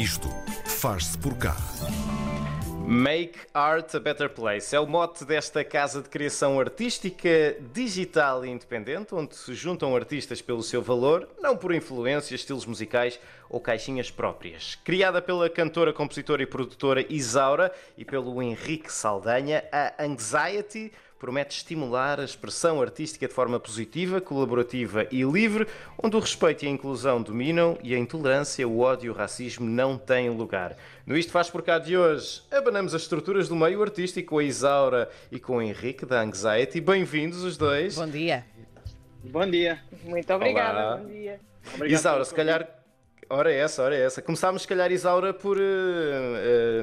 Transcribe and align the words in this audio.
Isto 0.00 0.30
faz-se 0.64 1.18
por 1.18 1.36
cá. 1.36 1.54
Make 2.86 3.38
Art 3.52 3.94
a 3.94 4.00
Better 4.00 4.30
Place 4.30 4.74
é 4.74 4.80
o 4.80 4.86
mote 4.86 5.26
desta 5.26 5.62
casa 5.62 6.00
de 6.00 6.08
criação 6.08 6.58
artística 6.58 7.54
digital 7.70 8.42
e 8.42 8.48
independente, 8.48 9.14
onde 9.14 9.36
se 9.36 9.52
juntam 9.52 9.94
artistas 9.94 10.40
pelo 10.40 10.62
seu 10.62 10.80
valor, 10.80 11.28
não 11.38 11.54
por 11.54 11.74
influências, 11.74 12.40
estilos 12.40 12.64
musicais 12.64 13.20
ou 13.50 13.60
caixinhas 13.60 14.10
próprias. 14.10 14.74
Criada 14.82 15.20
pela 15.20 15.50
cantora, 15.50 15.92
compositora 15.92 16.42
e 16.42 16.46
produtora 16.46 17.04
Isaura 17.12 17.70
e 17.94 18.02
pelo 18.02 18.42
Henrique 18.42 18.90
Saldanha, 18.90 19.62
a 19.70 20.02
Anxiety 20.02 20.90
promete 21.20 21.58
estimular 21.58 22.18
a 22.18 22.24
expressão 22.24 22.80
artística 22.80 23.28
de 23.28 23.34
forma 23.34 23.60
positiva, 23.60 24.22
colaborativa 24.22 25.06
e 25.12 25.22
livre, 25.22 25.68
onde 26.02 26.16
o 26.16 26.18
respeito 26.18 26.64
e 26.64 26.68
a 26.68 26.70
inclusão 26.70 27.20
dominam 27.22 27.78
e 27.82 27.94
a 27.94 27.98
intolerância, 27.98 28.66
o 28.66 28.80
ódio 28.80 29.08
e 29.08 29.10
o 29.10 29.12
racismo 29.12 29.68
não 29.68 29.98
têm 29.98 30.30
lugar. 30.30 30.78
No 31.06 31.16
Isto 31.18 31.30
Faz 31.30 31.50
Por 31.50 31.62
Cá 31.62 31.78
de 31.78 31.94
hoje, 31.94 32.42
abanamos 32.50 32.94
as 32.94 33.02
estruturas 33.02 33.48
do 33.50 33.54
meio 33.54 33.82
artístico 33.82 34.30
com 34.30 34.38
a 34.38 34.44
Isaura 34.44 35.10
e 35.30 35.38
com 35.38 35.56
o 35.56 35.62
Henrique 35.62 36.06
da 36.06 36.22
Anxiety. 36.22 36.80
Bem-vindos 36.80 37.44
os 37.44 37.58
dois. 37.58 37.96
Bom 37.96 38.08
dia. 38.08 38.46
Bom 39.22 39.46
dia. 39.46 39.78
Muito 40.02 40.32
obrigada. 40.32 40.78
Olá. 40.78 40.96
Bom 40.96 41.06
dia. 41.06 41.38
Obrigado 41.74 41.98
Isaura, 41.98 42.24
se 42.24 42.34
calhar. 42.34 42.79
Ora 43.32 43.52
é 43.52 43.58
essa, 43.58 43.84
ora 43.84 43.94
é 43.96 44.00
essa. 44.00 44.20
Começámos, 44.20 44.62
se 44.62 44.68
calhar, 44.68 44.90
Isaura, 44.90 45.32
por 45.32 45.56
eh, 45.56 45.62
eh, 45.62 46.82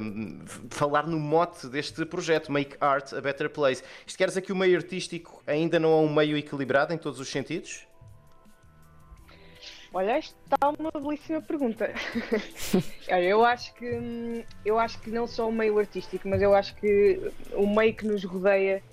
falar 0.69 1.05
no 1.05 1.19
mote 1.19 1.67
deste 1.67 2.05
projeto, 2.05 2.53
Make 2.53 2.77
Art 2.79 3.11
a 3.11 3.19
Better 3.19 3.49
Place. 3.49 3.83
Isto 4.05 4.17
quer 4.17 4.29
dizer 4.29 4.41
que 4.41 4.53
o 4.53 4.55
meio 4.55 4.77
artístico 4.77 5.43
ainda 5.45 5.77
não 5.77 5.91
é 5.91 5.95
um 5.97 6.13
meio 6.13 6.37
equilibrado 6.37 6.93
em 6.93 6.97
todos 6.97 7.19
os 7.19 7.27
sentidos? 7.27 7.85
Olha, 9.93 10.19
está 10.19 10.69
uma 10.79 10.89
belíssima 10.91 11.41
pergunta. 11.41 11.91
Eu 13.09 13.43
acho 13.43 13.73
que 13.73 14.45
eu 14.63 14.79
acho 14.79 14.99
que 14.99 15.09
não 15.09 15.27
só 15.27 15.49
o 15.49 15.51
meio 15.51 15.77
artístico, 15.79 16.27
mas 16.29 16.41
eu 16.41 16.53
acho 16.53 16.75
que 16.75 17.31
o 17.53 17.65
meio 17.65 17.93
que 17.95 18.05
nos 18.05 18.23
rodeia, 18.23 18.83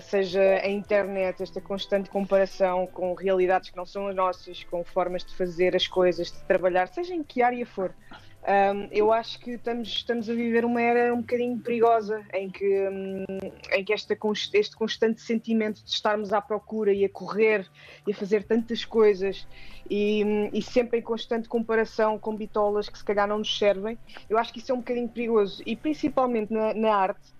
seja 0.00 0.60
a 0.62 0.68
internet, 0.68 1.42
esta 1.42 1.60
constante 1.60 2.10
comparação 2.10 2.86
com 2.86 3.14
realidades 3.14 3.70
que 3.70 3.76
não 3.76 3.86
são 3.86 4.08
as 4.08 4.14
nossas, 4.14 4.64
com 4.64 4.82
formas 4.84 5.24
de 5.24 5.34
fazer 5.34 5.76
as 5.76 5.86
coisas, 5.86 6.32
de 6.32 6.38
trabalhar, 6.44 6.88
seja 6.88 7.14
em 7.14 7.22
que 7.22 7.42
área 7.42 7.64
for. 7.64 7.94
hum, 8.42 8.88
eu 8.90 9.12
acho 9.12 9.38
que 9.38 9.52
estamos, 9.52 9.88
estamos 9.88 10.28
a 10.28 10.34
viver 10.34 10.64
uma 10.64 10.80
era 10.80 11.14
um 11.14 11.20
bocadinho 11.20 11.58
perigosa 11.58 12.24
em 12.34 12.50
que, 12.50 12.88
hum, 12.88 13.24
em 13.72 13.84
que 13.84 13.92
esta, 13.92 14.16
este 14.54 14.76
constante 14.76 15.20
sentimento 15.20 15.82
de 15.84 15.90
estarmos 15.90 16.32
à 16.32 16.40
procura 16.40 16.92
e 16.92 17.04
a 17.04 17.08
correr 17.08 17.64
e 18.06 18.12
a 18.12 18.14
fazer 18.14 18.44
tantas 18.44 18.84
coisas 18.84 19.46
e, 19.88 20.50
e 20.52 20.60
sempre 20.60 20.98
em 20.98 21.02
constante 21.02 21.48
comparação 21.48 22.18
com 22.18 22.34
bitolas 22.34 22.88
que 22.88 22.98
se 22.98 23.04
calhar 23.04 23.28
não 23.28 23.38
nos 23.38 23.58
servem, 23.58 23.96
eu 24.28 24.38
acho 24.38 24.52
que 24.52 24.58
isso 24.58 24.72
é 24.72 24.74
um 24.74 24.78
bocadinho 24.78 25.08
perigoso 25.08 25.62
e 25.64 25.76
principalmente 25.76 26.52
na, 26.52 26.74
na 26.74 26.94
arte 26.94 27.37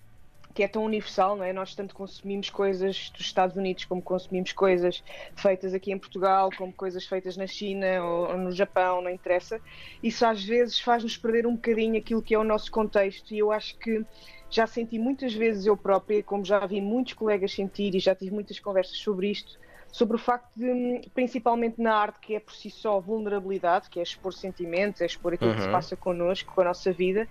que 0.59 0.64
é 0.64 0.67
tão 0.67 0.84
universal, 0.84 1.37
não 1.37 1.45
é? 1.45 1.53
Nós 1.53 1.73
tanto 1.73 1.95
consumimos 1.95 2.51
coisas 2.51 3.11
dos 3.11 3.20
Estados 3.20 3.55
Unidos 3.55 3.84
como 3.84 4.03
consumimos 4.03 4.51
coisas 4.51 5.05
feitas 5.37 5.73
aqui 5.73 5.92
em 5.92 5.98
Portugal, 5.98 6.51
como 6.59 6.73
coisas 6.73 7.06
feitas 7.06 7.37
na 7.37 7.47
China 7.47 8.03
ou, 8.03 8.31
ou 8.31 8.37
no 8.37 8.51
Japão, 8.51 9.01
não 9.01 9.09
interessa. 9.09 9.61
Isso 10.03 10.27
às 10.27 10.42
vezes 10.45 10.81
faz-nos 10.81 11.17
perder 11.17 11.47
um 11.47 11.55
bocadinho 11.55 11.97
aquilo 11.97 12.20
que 12.20 12.34
é 12.34 12.39
o 12.41 12.42
nosso 12.42 12.73
contexto 12.73 13.33
e 13.33 13.39
eu 13.39 13.53
acho 13.53 13.79
que 13.79 14.05
já 14.51 14.67
senti 14.67 14.98
muitas 14.98 15.33
vezes 15.33 15.64
eu 15.64 15.77
própria, 15.77 16.25
como 16.25 16.45
já 16.45 16.67
vi 16.67 16.81
muitos 16.81 17.12
colegas 17.12 17.53
sentir 17.53 17.95
e 17.95 18.01
já 18.01 18.12
tive 18.12 18.33
muitas 18.33 18.59
conversas 18.59 18.98
sobre 18.98 19.31
isto, 19.31 19.61
sobre 19.91 20.17
o 20.17 20.19
facto 20.19 20.48
de, 20.56 21.11
principalmente 21.14 21.81
na 21.81 21.94
arte, 21.97 22.20
que 22.20 22.34
é 22.34 22.41
por 22.41 22.55
si 22.55 22.70
só 22.70 23.00
vulnerabilidade, 23.00 23.89
que 23.91 23.98
é 24.00 24.03
expor 24.03 24.33
sentimentos, 24.34 25.00
é 25.00 25.06
expor 25.06 25.33
aquilo 25.34 25.55
que 25.55 25.62
se 25.62 25.69
Uhum. 25.69 25.70
passa 25.70 25.97
connosco, 25.97 26.53
com 26.55 26.61
a 26.61 26.64
nossa 26.64 26.92
vida, 26.92 27.28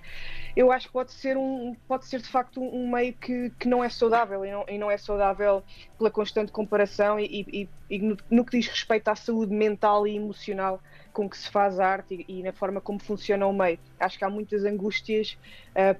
eu 0.55 0.72
acho 0.72 0.88
que 0.88 0.94
pode 0.94 1.14
ser, 1.14 1.38
um, 1.38 1.75
pode 1.88 2.08
ser 2.08 2.22
de 2.22 2.27
facto 2.27 2.61
um 2.61 2.89
meio 2.91 3.17
que, 3.17 3.52
que 3.59 3.67
não 3.67 3.83
é 3.83 3.89
saudável 3.89 4.44
e 4.45 4.52
não, 4.52 4.66
e 4.67 4.77
não 4.77 4.91
é 4.91 4.97
saudável 4.97 5.64
pela 5.98 6.11
constante 6.11 6.52
comparação 6.52 7.20
e, 7.20 7.26
e- 7.26 7.71
e 7.89 7.99
no, 7.99 8.17
no 8.30 8.45
que 8.45 8.58
diz 8.58 8.67
respeito 8.67 9.08
à 9.08 9.15
saúde 9.15 9.55
mental 9.55 10.05
e 10.08 10.15
emocional 10.17 10.81
com 11.14 11.30
que 11.30 11.37
se 11.37 11.49
faz 11.49 11.80
arte 11.80 12.26
e, 12.27 12.43
na 12.43 12.52
forma 12.54 12.81
como 12.81 13.02
funciona 13.02 13.48
o 13.48 13.54
meio. 13.54 13.80
Acho 13.99 14.17
que 14.17 14.26
há 14.26 14.30
muitas 14.30 14.64
angústias. 14.65 15.37
ah, 15.76 15.98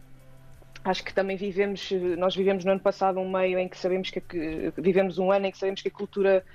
Acho 0.84 1.04
que 1.04 1.14
também 1.14 1.36
vivemos, 1.36 1.90
nós 2.18 2.36
vivemos 2.36 2.64
no 2.64 2.72
ano 2.72 2.82
passado 2.82 3.20
um 3.20 3.30
meio 3.30 3.60
em 3.60 3.68
que 3.68 3.78
sabemos 3.78 4.10
que, 4.10 4.22
que- 4.22 4.72
vivemos 4.78 5.18
um 5.18 5.32
ano 5.32 5.48
em 5.48 5.52
que 5.52 5.58
sabemos 5.58 5.82
que 5.82 5.90
a 5.90 5.92
cultura 5.92 6.46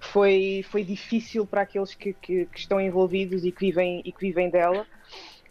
foi, 0.00 0.62
foi 0.70 0.82
difícil 0.84 1.46
para 1.46 1.62
aqueles 1.62 1.94
que, 1.94 2.14
que- 2.14 2.46
que 2.46 2.58
estão 2.58 2.80
envolvidos 2.80 3.44
e 3.44 3.52
que 3.52 3.66
vivem, 3.66 4.00
e 4.04 4.12
que 4.12 4.26
vivem 4.26 4.50
dela. 4.50 4.86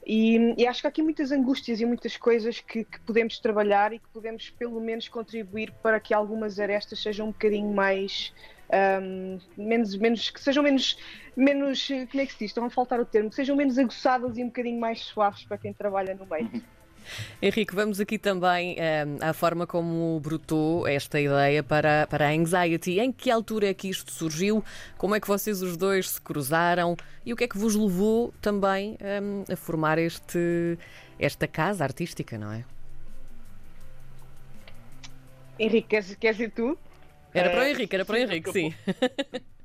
E, 0.05 0.55
e 0.61 0.67
acho 0.67 0.81
que 0.81 0.87
há 0.87 0.89
aqui 0.89 1.03
muitas 1.03 1.31
angústias 1.31 1.79
e 1.81 1.85
muitas 1.85 2.17
coisas 2.17 2.59
que, 2.59 2.85
que 2.85 2.99
podemos 3.05 3.39
trabalhar 3.39 3.93
e 3.93 3.99
que 3.99 4.09
podemos 4.11 4.49
pelo 4.57 4.81
menos 4.81 5.07
contribuir 5.07 5.75
para 5.81 5.99
que 5.99 6.13
algumas 6.13 6.59
arestas 6.59 7.01
sejam 7.01 7.27
um 7.27 7.31
bocadinho 7.31 7.73
mais 7.73 8.33
ahm, 8.73 9.37
menos, 9.57 9.95
menos, 9.97 10.29
que 10.31 10.41
sejam 10.41 10.63
menos, 10.63 10.95
menos, 11.37 11.87
como 11.87 12.21
é 12.21 12.25
que 12.25 12.33
se 12.33 12.39
diz? 12.39 12.49
Estão 12.51 12.65
a 12.65 12.69
faltar 12.71 12.99
o 12.99 13.05
termo, 13.05 13.29
que 13.29 13.35
sejam 13.35 13.55
menos 13.55 13.77
aguçadas 13.77 14.37
e 14.37 14.43
um 14.43 14.47
bocadinho 14.47 14.79
mais 14.79 15.01
suaves 15.01 15.45
para 15.45 15.57
quem 15.59 15.73
trabalha 15.73 16.15
no 16.15 16.25
meio. 16.27 16.49
Henrique, 17.41 17.73
vamos 17.75 17.99
aqui 17.99 18.17
também 18.17 18.75
eh, 18.77 19.05
à 19.21 19.33
forma 19.33 19.65
como 19.67 20.19
brotou 20.19 20.87
esta 20.87 21.19
ideia 21.19 21.63
para, 21.63 22.07
para 22.07 22.27
a 22.27 22.31
Anxiety. 22.31 22.99
Em 22.99 23.11
que 23.11 23.29
altura 23.31 23.67
é 23.69 23.73
que 23.73 23.89
isto 23.89 24.11
surgiu? 24.11 24.63
Como 24.97 25.15
é 25.15 25.19
que 25.19 25.27
vocês 25.27 25.61
os 25.61 25.75
dois 25.77 26.09
se 26.11 26.21
cruzaram? 26.21 26.95
E 27.25 27.33
o 27.33 27.35
que 27.35 27.43
é 27.43 27.47
que 27.47 27.57
vos 27.57 27.75
levou 27.75 28.33
também 28.41 28.97
eh, 28.99 29.19
a 29.53 29.55
formar 29.55 29.97
este, 29.97 30.77
esta 31.19 31.47
casa 31.47 31.83
artística, 31.83 32.37
não 32.37 32.51
é? 32.51 32.65
Henrique, 35.59 35.87
queres, 35.89 36.15
queres 36.15 36.39
ir 36.39 36.51
tu? 36.51 36.77
Era 37.33 37.49
para 37.49 37.61
o 37.61 37.63
Eh, 37.63 37.69
Henrique, 37.71 37.95
era 37.95 38.05
para 38.05 38.15
o 38.15 38.17
sim, 38.17 38.23
Henrique, 38.23 38.49
sim. 38.49 38.73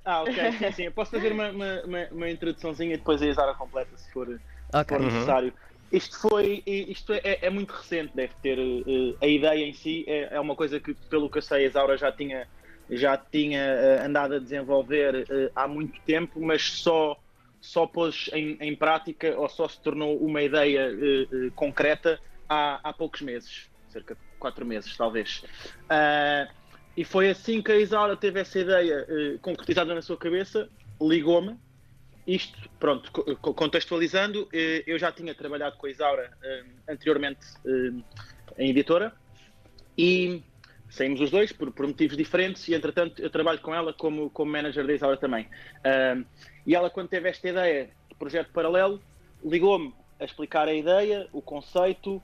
Ah, 0.05 0.23
ok, 0.23 0.53
sim, 0.53 0.71
sim. 0.71 0.83
Eu 0.85 0.93
posso 0.93 1.11
fazer 1.11 1.33
uma, 1.33 1.51
uma, 1.51 1.83
uma, 1.85 2.09
uma 2.13 2.31
introduçãozinha 2.31 2.95
e 2.95 2.99
depois 2.99 3.21
a 3.23 3.27
Isara 3.27 3.55
completa 3.55 3.97
se 3.97 4.11
for, 4.13 4.27
se 4.29 4.41
Ok. 4.73 4.89
for 4.89 5.03
necessário. 5.03 5.53
Isto 5.91 6.19
foi, 6.19 6.63
isto 6.67 7.13
é, 7.13 7.39
é 7.43 7.51
muito 7.51 7.71
recente, 7.73 8.13
deve 8.15 8.35
ter 8.43 8.59
eh, 8.59 9.17
a 9.23 9.27
ideia 9.29 9.65
em 9.65 9.73
si 9.73 10.05
é, 10.09 10.35
é 10.35 10.41
uma 10.41 10.57
coisa 10.57 10.81
que, 10.81 10.95
pelo 11.09 11.31
que 11.31 11.39
eu 11.39 11.43
sei, 11.43 11.65
a 11.65 11.69
Isaura 11.69 11.97
já 11.97 12.11
tinha, 12.11 12.49
já 12.91 13.17
tinha 13.17 13.61
eh, 13.61 14.05
andado 14.05 14.35
a 14.35 14.39
desenvolver 14.41 15.25
eh, 15.31 15.53
há 15.55 15.69
muito 15.69 16.01
tempo, 16.05 16.41
mas 16.41 16.63
só, 16.63 17.17
só 17.61 17.87
pôs 17.87 18.29
em, 18.33 18.59
em 18.61 18.75
prática 18.75 19.39
ou 19.39 19.49
só 19.49 19.69
se 19.69 19.81
tornou 19.81 20.19
uma 20.19 20.43
ideia 20.43 20.91
concreta 21.55 22.21
há, 22.49 22.81
há 22.89 22.93
poucos 22.93 23.21
meses, 23.21 23.71
cerca 23.89 24.15
de 24.15 24.21
quatro 24.41 24.67
meses, 24.67 24.97
talvez. 24.97 25.43
Ah, 25.89 26.49
e 26.97 27.05
foi 27.05 27.31
assim 27.31 27.63
que 27.63 27.71
a 27.71 27.77
Isaura 27.79 28.17
teve 28.17 28.41
essa 28.41 28.59
ideia 28.59 29.07
concretizada 29.41 29.95
na 29.95 30.03
sua 30.03 30.17
cabeça, 30.17 30.69
ligou-me. 31.01 31.59
Isto, 32.27 32.69
pronto, 32.79 33.11
co- 33.13 33.37
co- 33.37 33.55
contextualizando, 33.55 34.49
eh, 34.53 34.83
eu 34.87 34.99
já 34.99 35.13
tinha 35.13 35.35
trabalhado 35.35 35.77
com 35.77 35.87
a 35.87 35.91
Isaura 35.91 36.29
eh, 36.43 36.65
anteriormente 36.89 37.41
eh, 37.65 38.03
em 38.59 38.71
editora 38.71 39.15
e 39.97 40.43
saímos 40.89 41.21
os 41.21 41.31
dois 41.31 41.53
por, 41.53 41.73
por 41.73 41.87
motivos 41.87 42.17
diferentes 42.17 42.67
e 42.69 42.75
entretanto 42.75 43.23
eu 43.23 43.31
trabalho 43.31 43.61
com 43.61 43.75
ela 43.75 43.93
como, 43.93 44.29
como 44.31 44.51
manager 44.51 44.87
da 44.87 44.93
Isaura 44.93 45.17
também. 45.17 45.49
E 46.67 46.75
ela 46.75 46.91
quando 46.91 47.09
teve 47.09 47.29
esta 47.29 47.49
ideia 47.49 47.87
de 48.09 48.17
projeto 48.19 48.53
paralelo, 48.53 49.03
ligou-me 49.45 49.95
a 50.19 50.25
explicar 50.25 50.69
a 50.69 50.75
ideia, 50.75 51.29
o 51.33 51.43
conceito, 51.43 52.23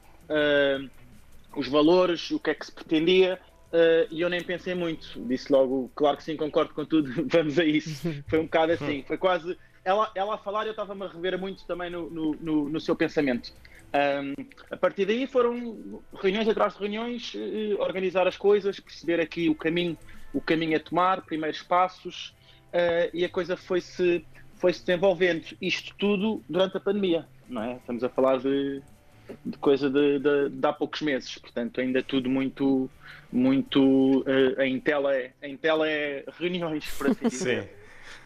os 1.56 1.69
valores, 1.69 2.30
o 2.30 2.38
que 2.40 2.50
é 2.50 2.54
que 2.54 2.64
se 2.66 2.72
pretendia, 2.72 3.38
eh, 3.72 4.06
e 4.10 4.20
eu 4.20 4.28
nem 4.28 4.42
pensei 4.42 4.74
muito. 4.74 5.08
Disse 5.26 5.52
logo, 5.52 5.90
claro 5.94 6.16
que 6.16 6.24
sim, 6.24 6.36
concordo 6.36 6.72
com 6.74 6.84
tudo, 6.84 7.10
vamos 7.28 7.58
a 7.58 7.64
isso. 7.64 8.08
Foi 8.28 8.38
um 8.38 8.44
bocado 8.44 8.72
assim, 8.72 9.02
foi 9.06 9.19
quase. 9.19 9.58
Ela, 9.84 10.10
ela 10.15 10.34
a 10.34 10.38
falar 10.38 10.65
eu 10.66 10.70
estava-me 10.70 11.04
a 11.04 11.09
rever 11.09 11.38
muito 11.38 11.65
também 11.66 11.91
no, 11.91 12.09
no, 12.09 12.37
no, 12.41 12.69
no 12.69 12.81
seu 12.81 12.94
pensamento. 12.94 13.52
Ahm, 13.93 14.32
a 14.70 14.76
partir 14.76 15.05
daí 15.05 15.26
foram 15.26 16.00
reuniões 16.14 16.49
atrás 16.49 16.75
de 16.75 16.81
reuniões, 16.81 17.32
eh, 17.37 17.75
organizar 17.79 18.26
as 18.26 18.37
coisas, 18.37 18.81
perceber 18.81 19.20
aqui 19.20 19.50
o 19.50 19.55
caminho, 19.55 19.99
o 20.32 20.40
caminho 20.40 20.76
a 20.76 20.81
tomar, 20.81 21.23
primeiros 21.23 21.62
passos, 21.62 22.34
eh, 22.73 23.11
e 23.12 23.25
a 23.25 23.29
coisa 23.29 23.56
foi-se 23.56 24.25
foi 24.55 24.73
-se 24.73 24.87
desenvolvendo. 24.87 25.44
Isto 25.61 25.94
tudo 25.99 26.43
durante 26.49 26.76
a 26.76 26.81
pandemia, 26.81 27.26
não 27.49 27.62
é? 27.62 27.76
Estamos 27.76 28.02
a 28.02 28.08
falar 28.08 28.38
de, 28.38 28.81
de 29.44 29.58
coisa 29.58 29.90
de, 29.90 30.19
de, 30.20 30.49
de 30.49 30.67
há 30.67 30.73
poucos 30.73 31.02
meses, 31.02 31.37
portanto 31.37 31.81
ainda 31.81 32.02
tudo 32.02 32.31
muito, 32.31 32.88
muito 33.31 34.25
eh, 34.26 34.67
em, 34.67 34.81
tela, 34.81 35.12
em 35.43 35.56
tela 35.56 35.87
é 35.87 36.25
reuniões, 36.38 36.88
por 36.96 37.08
assim 37.08 37.26
dizer. 37.28 37.76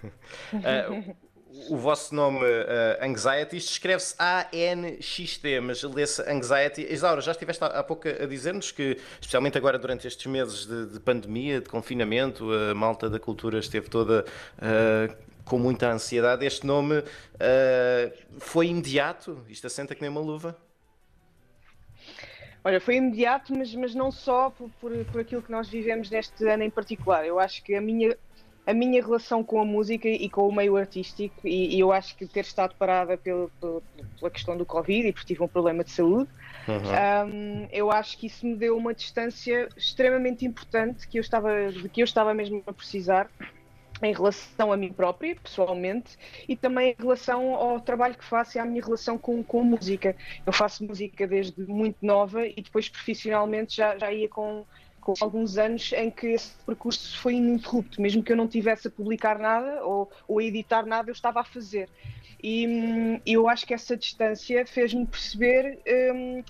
Sim. 0.00 0.61
Ah, 0.62 1.17
o 1.69 1.76
vosso 1.76 2.14
nome 2.14 2.40
uh, 2.40 3.04
Anxiety, 3.04 3.56
isto 3.56 3.70
escreve-se 3.70 4.14
A-N-X-T, 4.19 5.60
mas 5.60 5.82
lê-se 5.82 6.22
Anxiety. 6.22 6.87
Isaura, 6.93 7.20
já 7.20 7.32
estiveste 7.32 7.64
há, 7.64 7.82
pouco 7.82 8.08
a 8.08 8.26
dizer-nos 8.26 8.72
que, 8.72 8.98
especialmente 9.20 9.56
agora 9.56 9.78
durante 9.78 10.06
estes 10.06 10.26
meses 10.26 10.66
de, 10.66 10.87
de, 10.87 11.00
pandemia, 11.00 11.60
de 11.60 11.69
confinamento, 11.69 12.52
a 12.52 12.75
malta 12.75 13.08
da 13.08 13.19
cultura 13.19 13.58
esteve 13.58 13.88
toda 13.88 14.25
uh, 14.58 15.16
com 15.44 15.58
muita 15.58 15.90
ansiedade. 15.90 16.44
Este 16.44 16.66
nome 16.66 16.98
uh, 16.98 18.12
foi 18.38 18.66
imediato? 18.66 19.44
Isto 19.49 19.69
assenta 19.69 19.94
que 19.94 20.02
nem 20.02 20.10
uma 20.10 20.20
luva? 20.20 20.56
Olha, 22.66 22.81
foi 22.81 22.96
imediato, 22.96 23.56
mas, 23.56 23.72
mas 23.76 23.94
não 23.94 24.10
só 24.10 24.50
por, 24.50 24.69
por, 24.81 24.92
por, 25.04 25.20
aquilo 25.20 25.40
que 25.40 25.52
nós 25.52 25.69
vivemos 25.69 26.10
neste 26.10 26.44
ano 26.49 26.64
em 26.64 26.70
particular. 26.70 27.25
Eu 27.25 27.38
acho 27.38 27.62
que 27.62 27.76
a 27.76 27.81
minha, 27.81 28.19
a 28.66 28.74
minha 28.74 29.00
relação 29.00 29.44
com 29.44 29.60
a 29.60 29.64
música 29.64 30.08
e 30.08 30.28
com 30.28 30.48
o 30.48 30.52
meio 30.52 30.76
artístico, 30.76 31.46
e, 31.46 31.76
e 31.76 31.80
eu 31.80 31.92
acho 31.92 32.16
que 32.16 32.26
ter 32.26 32.40
estado 32.40 32.74
parada 32.74 33.16
pelo, 33.16 33.48
pelo, 33.60 33.82
pela 34.18 34.30
questão 34.30 34.56
do 34.56 34.66
Covid 34.66 35.08
e 35.08 35.12
porque 35.12 35.28
tive 35.28 35.42
um 35.44 35.48
problema 35.48 35.84
de 35.84 35.92
saúde, 35.92 36.28
uhum. 36.66 37.32
um, 37.32 37.68
eu 37.70 37.92
acho 37.92 38.18
que 38.18 38.26
isso 38.26 38.44
me 38.44 38.56
deu 38.56 38.76
uma 38.76 38.92
distância 38.92 39.68
extremamente 39.76 40.44
importante 40.44 41.06
que 41.06 41.16
eu 41.16 41.20
estava, 41.20 41.70
de 41.70 41.88
que 41.88 42.02
eu 42.02 42.04
estava 42.04 42.34
mesmo 42.34 42.60
a 42.66 42.72
precisar 42.72 43.30
em 44.02 44.12
relação 44.12 44.72
a 44.72 44.76
mim 44.76 44.92
própria, 44.92 45.36
pessoalmente, 45.36 46.18
e 46.48 46.54
também 46.54 46.90
em 46.90 47.02
relação 47.02 47.54
ao 47.54 47.80
trabalho 47.80 48.14
que 48.14 48.24
faço 48.24 48.58
e 48.58 48.60
à 48.60 48.64
minha 48.64 48.84
relação 48.84 49.16
com, 49.16 49.42
com 49.42 49.62
música. 49.62 50.14
Eu 50.44 50.52
faço 50.52 50.84
música 50.84 51.26
desde 51.26 51.62
muito 51.62 51.96
nova 52.02 52.46
e 52.46 52.56
depois 52.56 52.88
profissionalmente 52.88 53.76
já, 53.76 53.96
já 53.96 54.12
ia 54.12 54.28
com, 54.28 54.66
com 55.06 55.14
alguns 55.20 55.56
anos 55.56 55.93
em 55.93 56.11
que 56.11 56.26
esse 56.26 56.53
percurso 56.67 57.17
foi 57.20 57.35
ininterrupto, 57.35 58.03
mesmo 58.03 58.25
que 58.25 58.32
eu 58.32 58.37
não 58.37 58.49
tivesse 58.49 58.88
a 58.88 58.91
publicar 58.91 59.38
nada 59.38 59.85
ou, 59.85 60.11
ou 60.26 60.41
a 60.41 60.43
editar 60.43 60.85
nada, 60.85 61.11
eu 61.11 61.12
estava 61.12 61.41
a 61.41 61.44
fazer. 61.44 61.88
E 62.43 62.67
hum, 62.67 63.20
eu 63.25 63.49
acho 63.49 63.64
que 63.64 63.73
essa 63.73 63.97
distância 63.97 64.67
fez-me 64.67 65.06
perceber. 65.06 65.79
Hum, 65.87 66.43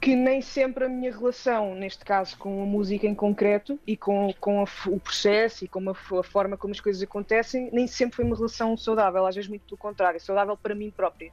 que 0.00 0.16
nem 0.16 0.42
sempre 0.42 0.84
a 0.84 0.88
minha 0.88 1.16
relação, 1.16 1.76
neste 1.76 2.04
caso 2.04 2.36
com 2.36 2.60
a 2.60 2.66
música 2.66 3.06
em 3.06 3.14
concreto 3.14 3.78
e 3.86 3.96
com, 3.96 4.34
com 4.40 4.60
a, 4.60 4.64
o 4.88 4.98
processo 4.98 5.64
e 5.64 5.68
com 5.68 5.78
a, 5.88 5.92
a, 5.92 6.22
forma 6.24 6.56
como 6.56 6.72
as 6.72 6.80
coisas 6.80 7.00
acontecem, 7.00 7.70
nem 7.72 7.86
sempre 7.86 8.16
foi 8.16 8.24
uma 8.24 8.34
relação 8.34 8.76
saudável, 8.76 9.24
às 9.24 9.36
vezes 9.36 9.48
muito 9.48 9.64
pelo 9.64 9.78
contrário, 9.78 10.18
saudável 10.18 10.56
para 10.56 10.74
mim 10.74 10.90
própria. 10.90 11.30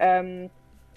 Um, 0.00 0.48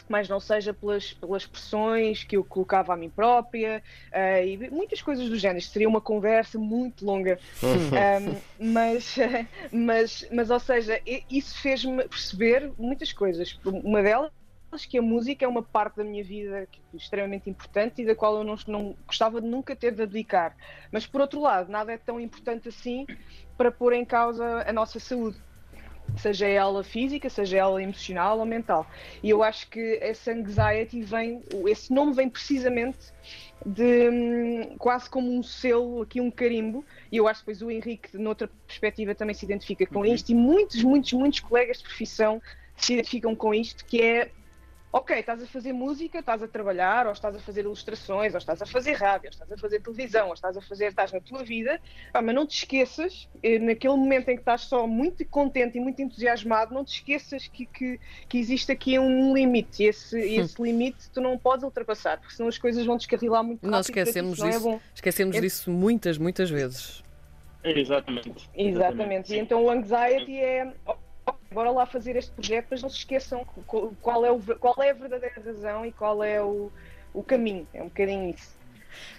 mas 0.08 0.30
não 0.30 0.40
seja 0.40 0.74
pelas, 0.74 1.14
pelas 1.14 1.46
pressões 1.46 2.24
que 2.24 2.38
eu 2.38 2.44
colocava 2.44 2.94
a 2.94 2.98
mim 2.98 3.10
própria 3.10 3.84
uh, 4.12 4.46
e 4.46 4.70
muitas 4.70 5.02
coisas 5.02 5.30
do 5.30 5.38
género. 5.38 5.60
Isto 5.60 5.74
seria 5.74 5.90
uma 5.90 6.02
conversa 6.02 6.58
muito 6.58 7.06
longa. 7.06 7.40
um, 7.64 8.72
mas, 8.72 9.16
mas, 9.72 10.28
mas, 10.32 10.50
ou 10.50 10.60
seja, 10.60 11.02
isso 11.30 11.60
fez-me 11.62 12.08
perceber 12.08 12.72
muitas 12.78 13.12
coisas. 13.12 13.60
Uma 13.66 14.02
delas 14.02 14.32
acho 14.72 14.90
que 14.90 14.98
a 14.98 15.02
música 15.02 15.46
é 15.46 15.48
uma 15.48 15.64
parte 15.64 15.98
da 15.98 16.04
minha 16.04 16.24
vida 16.24 16.68
extremamente 16.94 17.50
importante 17.50 18.02
e 18.02 18.06
da 18.06 18.16
qual 18.16 18.38
eu 18.38 18.44
não, 18.44 18.56
não, 18.68 18.96
gostava 19.06 19.42
de 19.42 19.48
nunca 19.48 19.76
ter 19.76 19.94
de 19.94 20.04
abdicar. 20.04 20.56
Mas 20.92 21.06
por 21.06 21.22
outro 21.22 21.40
lado, 21.40 21.72
nada 21.72 21.92
é 21.94 21.98
tão 21.98 22.20
importante 22.20 22.68
assim 22.70 23.06
para 23.58 23.72
pôr 23.72 23.94
em 23.94 24.06
causa 24.06 24.64
a 24.68 24.74
nossa 24.74 25.00
saúde, 25.00 25.38
seja 26.16 26.48
ela 26.48 26.84
física, 26.84 27.30
seja 27.30 27.58
ela 27.58 27.82
emocional 27.82 28.40
ou 28.40 28.46
mental. 28.46 28.88
E 29.22 29.30
eu 29.30 29.44
acho 29.44 29.70
que 29.70 30.00
essa 30.02 30.32
anxiety 30.32 31.02
vem, 31.02 31.42
esse 31.68 31.94
nome 31.94 32.14
vem 32.14 32.30
precisamente 32.30 32.98
de 33.66 34.10
hum, 34.10 34.76
quase 34.78 35.10
como 35.10 35.32
um 35.32 35.44
selo, 35.44 36.02
aqui 36.02 36.22
um 36.22 36.32
carimbo, 36.32 36.86
e 37.12 37.18
eu 37.18 37.28
acho 37.28 37.42
que 37.42 37.52
depois 37.52 37.62
o 37.62 37.72
Henrique, 37.72 38.18
noutra 38.18 38.50
perspectiva, 38.66 39.16
também 39.16 39.34
se 39.34 39.46
identifica 39.46 39.86
com 39.86 40.00
uhum. 40.00 40.06
isto, 40.06 40.32
e 40.32 40.36
muitos, 40.36 40.84
muitos, 40.84 41.14
muitos 41.14 41.40
colegas 41.40 41.78
de 41.78 41.84
profissão 41.84 42.42
se 42.78 42.94
identificam 42.94 43.36
com 43.36 43.54
isto, 43.54 43.84
que 43.86 44.02
é 44.02 44.32
ok, 44.92 45.20
estás 45.20 45.44
a 45.44 45.46
fazer 45.48 45.74
música, 45.74 46.20
estás 46.20 46.42
a 46.42 46.48
trabalhar, 46.48 47.08
ou 47.08 47.12
estás 47.12 47.36
a 47.36 47.40
fazer 47.40 47.62
ilustrações, 47.62 48.34
ou 48.34 48.38
estás 48.38 48.62
a 48.62 48.66
fazer 48.66 48.94
rádio, 48.94 49.28
ou 49.28 49.32
estás 49.32 49.52
a 49.52 49.58
fazer 49.58 49.82
televisão, 49.82 50.28
ou 50.28 50.34
estás 50.34 50.58
a 50.58 50.62
fazer, 50.62 50.88
estás 50.88 51.12
na 51.12 51.20
tua 51.20 51.44
vida, 51.44 51.80
ah, 52.14 52.22
mas 52.22 52.34
não 52.34 52.46
te 52.46 52.58
esqueças, 52.58 53.28
eh, 53.44 53.60
naquele 53.60 53.96
momento 53.96 54.30
em 54.30 54.36
que 54.36 54.42
estás 54.42 54.62
só 54.62 54.88
muito 54.88 55.26
contente 55.26 55.78
e 55.78 55.82
muito 55.82 56.02
entusiasmado, 56.02 56.74
não 56.74 56.86
te 56.86 56.96
esqueças 56.96 57.48
que, 57.48 57.66
que, 57.66 58.00
que 58.30 58.38
existe 58.38 58.72
aqui 58.72 58.98
um 58.98 59.34
limite, 59.34 59.84
e 59.84 59.88
esse, 59.88 60.16
hum. 60.16 60.42
esse 60.42 60.62
limite 60.62 61.10
tu 61.12 61.22
não 61.22 61.38
podes 61.38 61.64
ultrapassar, 61.64 62.18
porque 62.20 62.36
senão 62.36 62.48
as 62.48 62.58
coisas 62.58 62.86
vão 62.86 62.98
descarrilar 62.98 63.44
muito 63.44 63.60
rápido. 63.60 63.72
Nós 63.72 63.90
esquecemos 63.90 64.40
é 64.40 64.50
disso, 64.50 64.70
é 64.70 64.80
esquecemos 64.96 65.36
é... 65.36 65.42
disso 65.42 65.70
muitas, 65.70 66.18
muitas 66.18 66.50
vezes. 66.50 67.04
Exatamente. 67.64 68.30
Exatamente. 68.30 68.56
Exatamente. 68.56 69.34
E 69.34 69.40
então 69.40 69.64
o 69.64 69.70
anxiety 69.70 70.38
é 70.38 70.74
bora 71.52 71.72
lá 71.72 71.86
fazer 71.86 72.16
este 72.16 72.32
projeto, 72.32 72.68
mas 72.72 72.82
não 72.82 72.90
se 72.90 72.98
esqueçam 72.98 73.46
qual 74.02 74.26
é, 74.26 74.32
o, 74.32 74.40
qual 74.40 74.76
é 74.82 74.92
a 74.92 74.94
verdadeira 74.94 75.42
razão 75.42 75.86
e 75.86 75.92
qual 75.92 76.24
é 76.24 76.42
o, 76.42 76.72
o 77.14 77.24
caminho. 77.24 77.68
É 77.74 77.82
um 77.82 77.88
bocadinho 77.88 78.30
isso. 78.30 78.58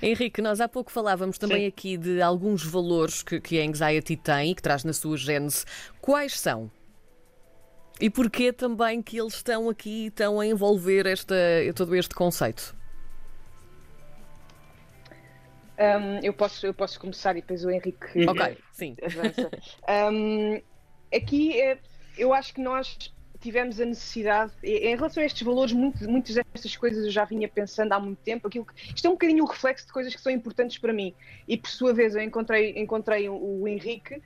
Henrique, 0.02 0.40
nós 0.40 0.60
há 0.60 0.68
pouco 0.68 0.90
falávamos 0.90 1.38
também 1.38 1.62
Sim. 1.62 1.66
aqui 1.66 1.96
de 1.96 2.20
alguns 2.20 2.64
valores 2.64 3.22
que, 3.22 3.40
que 3.40 3.60
a 3.60 3.64
Anxiety 3.64 4.16
tem 4.16 4.50
e 4.50 4.54
que 4.54 4.62
traz 4.62 4.84
na 4.84 4.92
sua 4.92 5.16
gênese. 5.16 5.64
Quais 6.00 6.38
são? 6.38 6.70
E 8.00 8.08
porquê 8.08 8.52
também 8.52 9.02
que 9.02 9.18
eles 9.18 9.34
estão 9.34 9.68
aqui 9.68 10.04
e 10.04 10.06
estão 10.06 10.38
a 10.38 10.46
envolver 10.46 11.06
esta, 11.06 11.34
todo 11.74 11.94
este 11.96 12.14
conceito? 12.14 12.76
Um, 15.78 16.18
eu, 16.22 16.32
posso, 16.32 16.66
eu 16.66 16.74
posso 16.74 16.98
começar 16.98 17.36
e 17.36 17.40
depois 17.40 17.64
o 17.64 17.70
Henrique 17.70 18.26
ok, 18.26 18.58
sim. 18.72 18.96
avança. 19.02 19.50
Um, 20.12 20.60
aqui 21.14 21.60
é, 21.60 21.78
eu 22.18 22.34
acho 22.34 22.52
que 22.52 22.60
nós 22.60 23.12
tivemos 23.40 23.80
a 23.80 23.84
necessidade, 23.84 24.52
em 24.62 24.96
relação 24.96 25.22
a 25.22 25.26
estes 25.26 25.42
valores, 25.42 25.72
muitas 25.72 26.34
destas 26.34 26.76
coisas 26.76 27.04
eu 27.04 27.10
já 27.10 27.24
vinha 27.24 27.48
pensando 27.48 27.92
há 27.92 28.00
muito 28.00 28.18
tempo. 28.18 28.48
Aquilo 28.48 28.64
que, 28.64 28.74
isto 28.94 29.06
é 29.06 29.08
um 29.08 29.12
bocadinho 29.12 29.44
o 29.44 29.46
reflexo 29.46 29.86
de 29.86 29.92
coisas 29.92 30.14
que 30.14 30.20
são 30.20 30.32
importantes 30.32 30.78
para 30.78 30.92
mim. 30.92 31.14
E 31.46 31.56
por 31.56 31.70
sua 31.70 31.94
vez 31.94 32.14
eu 32.14 32.22
encontrei, 32.22 32.72
encontrei 32.76 33.28
o, 33.28 33.60
o 33.60 33.68
Henrique, 33.68 34.20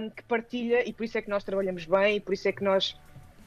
um, 0.00 0.10
que 0.10 0.22
partilha, 0.22 0.88
e 0.88 0.92
por 0.92 1.04
isso 1.04 1.18
é 1.18 1.22
que 1.22 1.28
nós 1.28 1.44
trabalhamos 1.44 1.84
bem, 1.84 2.16
e 2.16 2.20
por 2.20 2.32
isso 2.32 2.48
é 2.48 2.52
que 2.52 2.64
nós 2.64 2.98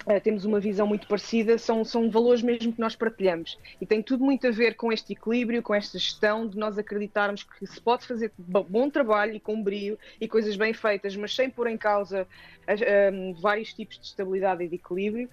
Uh, 0.06 0.20
temos 0.20 0.46
uma 0.46 0.60
visão 0.60 0.88
muito 0.88 1.08
parecida, 1.08 1.58
são, 1.58 1.86
são 1.86 2.10
valores 2.10 2.42
mesmo 2.42 2.74
que 2.74 2.80
nós 2.80 2.96
partilhamos. 2.96 3.58
E 3.80 3.86
tem 3.86 4.02
tudo 4.02 4.24
muito 4.24 4.48
a 4.48 4.52
ver 4.52 4.76
com 4.76 4.92
este 4.92 5.14
equilíbrio, 5.14 5.62
com 5.62 5.76
esta 5.76 6.00
gestão, 6.00 6.48
de 6.48 6.58
nós 6.58 6.78
acreditarmos 6.78 7.44
que 7.44 7.68
se 7.68 7.80
pode 7.80 8.08
fazer 8.08 8.32
bom 8.38 8.90
trabalho 8.90 9.36
e 9.36 9.40
com 9.40 9.62
brio 9.62 10.00
e 10.20 10.28
coisas 10.28 10.56
bem 10.56 10.74
feitas, 10.74 11.16
mas 11.16 11.36
sem 11.36 11.50
pôr 11.50 11.68
em 11.68 11.78
causa 11.78 12.24
uh, 12.24 13.34
vários 13.42 13.74
tipos 13.74 14.00
de 14.00 14.06
estabilidade 14.06 14.64
e 14.64 14.68
de 14.68 14.76
equilíbrio. 14.76 15.30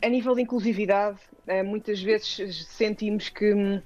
A 0.00 0.08
nível 0.08 0.34
de 0.34 0.42
inclusividade, 0.42 1.18
uh, 1.48 1.64
muitas 1.64 2.00
vezes 2.00 2.66
sentimos 2.68 3.28
que. 3.28 3.82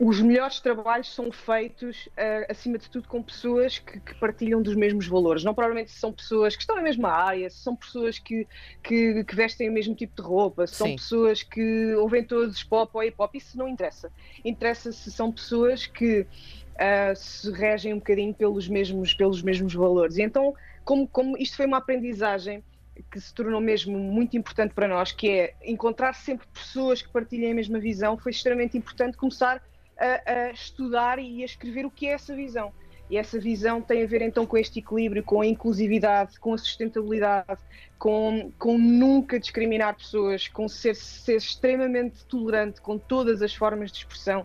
Os 0.00 0.20
melhores 0.20 0.60
trabalhos 0.60 1.12
são 1.12 1.32
feitos, 1.32 2.06
uh, 2.06 2.46
acima 2.48 2.78
de 2.78 2.88
tudo, 2.88 3.08
com 3.08 3.20
pessoas 3.20 3.80
que, 3.80 3.98
que, 3.98 4.14
partilham 4.14 4.62
dos 4.62 4.76
mesmos 4.76 5.08
valores. 5.08 5.42
Não 5.42 5.52
provavelmente 5.52 5.90
são 5.90 6.12
pessoas 6.12 6.54
que 6.54 6.62
estão 6.62 6.76
na 6.76 6.82
mesma 6.82 7.10
área, 7.10 7.50
são 7.50 7.74
pessoas 7.74 8.16
que, 8.16 8.46
que, 8.80 9.24
que 9.24 9.34
vestem 9.34 9.68
o 9.68 9.72
mesmo 9.72 9.96
tipo 9.96 10.14
de 10.14 10.22
roupa, 10.22 10.68
são 10.68 10.86
Sim. 10.86 10.96
pessoas 10.96 11.42
que 11.42 11.94
ouvem 11.96 12.22
todos 12.22 12.62
pop 12.62 12.92
ou 12.94 13.02
hip 13.02 13.16
hop. 13.18 13.34
Isso 13.34 13.58
não 13.58 13.66
interessa. 13.66 14.12
Interessa 14.44 14.92
se 14.92 15.10
são 15.10 15.32
pessoas 15.32 15.86
que 15.86 16.20
uh, 16.20 17.16
se 17.16 17.50
regem 17.50 17.92
um 17.92 17.98
bocadinho 17.98 18.32
pelos 18.32 18.68
mesmos, 18.68 19.14
pelos 19.14 19.42
mesmos 19.42 19.74
valores. 19.74 20.16
E 20.16 20.22
então, 20.22 20.54
como, 20.84 21.08
como 21.08 21.36
isto 21.36 21.56
foi 21.56 21.66
uma 21.66 21.78
aprendizagem 21.78 22.62
que 23.10 23.20
se 23.20 23.34
tornou 23.34 23.60
mesmo 23.60 23.98
muito 23.98 24.36
importante 24.36 24.74
para 24.74 24.86
nós, 24.86 25.10
que 25.10 25.28
é 25.28 25.54
encontrar 25.64 26.14
sempre 26.14 26.46
pessoas 26.48 27.02
que 27.02 27.08
partilhem 27.08 27.52
a 27.52 27.54
mesma 27.54 27.78
visão, 27.78 28.16
foi 28.16 28.30
extremamente 28.30 28.76
importante 28.76 29.16
começar 29.16 29.56
a, 29.56 29.60
a 29.98 30.50
estudar 30.50 31.18
e 31.18 31.42
a 31.42 31.44
escrever 31.44 31.84
o 31.84 31.90
que 31.90 32.06
é 32.06 32.12
essa 32.12 32.34
visão. 32.34 32.72
E 33.10 33.16
essa 33.16 33.38
visão 33.38 33.80
tem 33.80 34.02
a 34.02 34.06
ver 34.06 34.20
então 34.20 34.44
com 34.44 34.58
este 34.58 34.80
equilíbrio, 34.80 35.22
com 35.22 35.40
a 35.40 35.46
inclusividade, 35.46 36.38
com 36.38 36.52
a 36.52 36.58
sustentabilidade, 36.58 37.58
com, 37.98 38.52
com 38.58 38.76
nunca 38.76 39.40
discriminar 39.40 39.96
pessoas, 39.96 40.46
com 40.46 40.68
ser, 40.68 40.94
ser 40.94 41.36
extremamente 41.36 42.24
tolerante 42.26 42.80
com 42.80 42.98
todas 42.98 43.40
as 43.40 43.54
formas 43.54 43.90
de 43.90 43.98
expressão. 43.98 44.44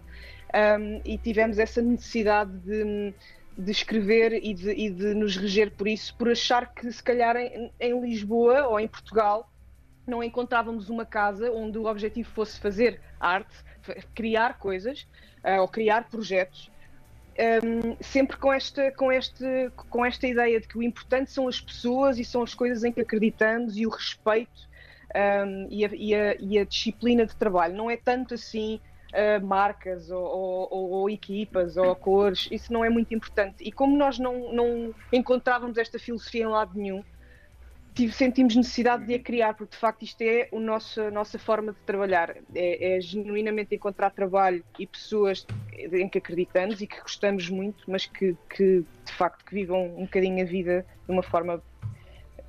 Um, 0.54 1.02
e 1.04 1.18
tivemos 1.18 1.60
essa 1.60 1.82
necessidade 1.82 2.52
de, 2.60 3.14
de 3.58 3.72
escrever 3.72 4.34
e 4.34 4.54
de, 4.54 4.72
e 4.72 4.90
de, 4.90 5.14
nos 5.14 5.36
reger 5.36 5.72
por 5.72 5.88
isso, 5.88 6.16
por 6.16 6.30
achar 6.30 6.74
que 6.74 6.90
se 6.92 7.04
calhar 7.04 7.36
em, 7.36 7.72
em 7.80 8.00
Lisboa 8.00 8.68
ou 8.68 8.80
em 8.80 8.88
Portugal 8.88 9.52
não 10.06 10.24
encontrávamos 10.24 10.90
uma 10.90 11.06
casa 11.06 11.52
onde 11.52 11.78
o 11.78 11.86
objetivo 11.86 12.30
fosse 12.30 12.60
fazer 12.60 13.00
arte, 13.20 13.56
criar 14.14 14.58
coisas, 14.58 15.08
uh, 15.44 15.62
ou 15.62 15.68
criar 15.68 16.10
projetos, 16.10 16.72
um, 17.64 17.98
sempre 18.02 18.38
com 18.38 18.54
esta, 18.54 18.92
com, 18.92 19.12
este, 19.12 19.72
com 19.90 20.06
esta 20.06 20.28
ideia 20.28 20.60
de 20.60 20.68
que 20.68 20.78
o 20.78 20.84
importante 20.84 21.32
são 21.32 21.48
as 21.48 21.60
pessoas 21.60 22.20
e 22.20 22.26
são 22.26 22.44
as 22.44 22.54
coisas 22.54 22.84
em 22.84 22.92
que 22.92 23.02
acreditamos 23.02 23.78
e 23.78 23.86
o 23.86 23.90
respeito 23.90 24.70
um, 25.16 25.68
e, 25.70 25.86
a, 25.86 25.90
e, 25.94 26.16
a, 26.16 26.36
e, 26.40 26.60
a, 26.60 26.66
disciplina 26.66 27.26
de 27.26 27.36
trabalho. 27.36 27.76
Não 27.76 27.90
é 27.90 27.98
tanto 27.98 28.36
assim 28.36 28.80
uh, 29.12 29.46
marcas 29.46 30.12
ou, 30.12 30.24
ou, 30.24 30.90
ou, 30.92 31.10
equipas 31.10 31.78
ou 31.78 31.96
cores, 31.96 32.48
isso 32.52 32.72
não 32.72 32.86
é 32.86 32.90
muito 32.90 33.14
importante. 33.14 33.64
E 33.64 33.72
como 33.72 33.98
nós 33.98 34.20
não, 34.20 34.54
não 34.54 34.94
encontrávamos 35.12 35.78
esta 35.78 35.98
filosofia 35.98 36.44
em 36.44 36.48
lado 36.48 36.72
nenhum, 36.76 37.04
sentimos 38.12 38.56
necessidade 38.56 39.06
de 39.06 39.14
a 39.14 39.20
criar, 39.20 39.54
porque 39.54 39.72
de 39.72 39.78
facto 39.78 40.04
isto 40.04 40.22
é 40.22 40.50
a 40.52 40.60
nossa, 40.60 41.12
nossa 41.12 41.38
forma 41.38 41.72
de 41.72 41.80
trabalhar. 41.86 42.36
É, 42.56 42.98
é, 42.98 43.02
genuinamente 43.02 43.76
encontrar 43.76 44.10
trabalho 44.10 44.64
e 44.80 44.88
pessoas 44.88 45.46
em 45.74 46.08
que 46.10 46.18
acreditamos 46.18 46.82
e 46.82 46.88
que 46.88 47.00
gostamos 47.00 47.50
muito, 47.50 47.84
mas 47.88 48.06
que, 48.06 48.36
que 48.50 48.84
de 49.06 49.12
facto 49.14 49.46
que 49.46 49.54
vivam 49.54 49.96
um 49.98 50.04
bocadinho 50.04 50.44
a 50.44 50.48
vida 50.48 50.86
de 51.06 51.12
uma 51.12 51.24
forma 51.24 51.62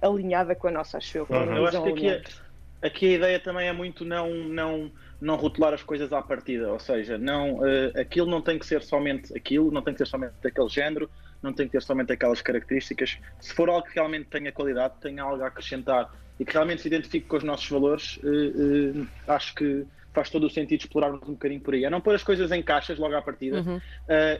alinhada 0.00 0.54
com 0.54 0.68
a 0.68 0.70
nossa, 0.70 0.98
acho 0.98 1.18
eu. 1.18 1.26
Uhum. 1.28 1.56
Eu 1.56 1.66
acho 1.66 1.82
que 1.82 1.88
aqui, 1.88 2.08
a, 2.08 2.86
aqui 2.86 3.06
a 3.06 3.16
ideia 3.16 3.40
também 3.40 3.68
é 3.68 3.72
muito 3.72 4.04
não, 4.04 4.32
não, 4.34 4.90
não 5.20 5.36
rotular 5.36 5.72
as 5.72 5.82
coisas 5.82 6.12
à 6.12 6.22
partida, 6.22 6.72
ou 6.72 6.78
seja, 6.78 7.18
não, 7.18 7.56
uh, 7.56 7.98
aquilo 7.98 8.30
não 8.30 8.40
tem 8.40 8.58
que 8.58 8.66
ser 8.66 8.82
somente 8.82 9.36
aquilo, 9.36 9.70
não 9.70 9.82
tem 9.82 9.94
que 9.94 9.98
ser 9.98 10.06
somente 10.06 10.34
daquele 10.42 10.68
género, 10.68 11.10
não 11.44 11.52
tem 11.52 11.66
que 11.66 11.72
ter 11.72 11.82
somente 11.82 12.12
aquelas 12.12 12.42
características. 12.42 13.18
Se 13.38 13.52
for 13.52 13.68
algo 13.68 13.86
que 13.86 13.94
realmente 13.94 14.26
tenha 14.26 14.50
qualidade, 14.50 14.94
tenha 15.00 15.22
algo 15.22 15.42
a 15.42 15.46
acrescentar 15.46 16.10
e 16.40 16.44
que 16.44 16.52
realmente 16.52 16.82
se 16.82 16.88
identifique 16.88 17.26
com 17.26 17.36
os 17.36 17.44
nossos 17.44 17.68
valores, 17.68 18.18
uh, 18.24 19.02
uh, 19.02 19.08
acho 19.28 19.54
que 19.54 19.86
faz 20.14 20.30
todo 20.30 20.46
o 20.46 20.50
sentido 20.50 20.80
explorarmos 20.80 21.20
um 21.28 21.32
bocadinho 21.32 21.60
por 21.60 21.74
aí. 21.74 21.84
É 21.84 21.90
não 21.90 22.00
pôr 22.00 22.14
as 22.14 22.22
coisas 22.22 22.50
em 22.52 22.62
caixas 22.62 22.98
logo 22.98 23.14
à 23.14 23.20
partida. 23.20 23.60
Uhum. 23.60 23.76
Uh, 23.76 23.80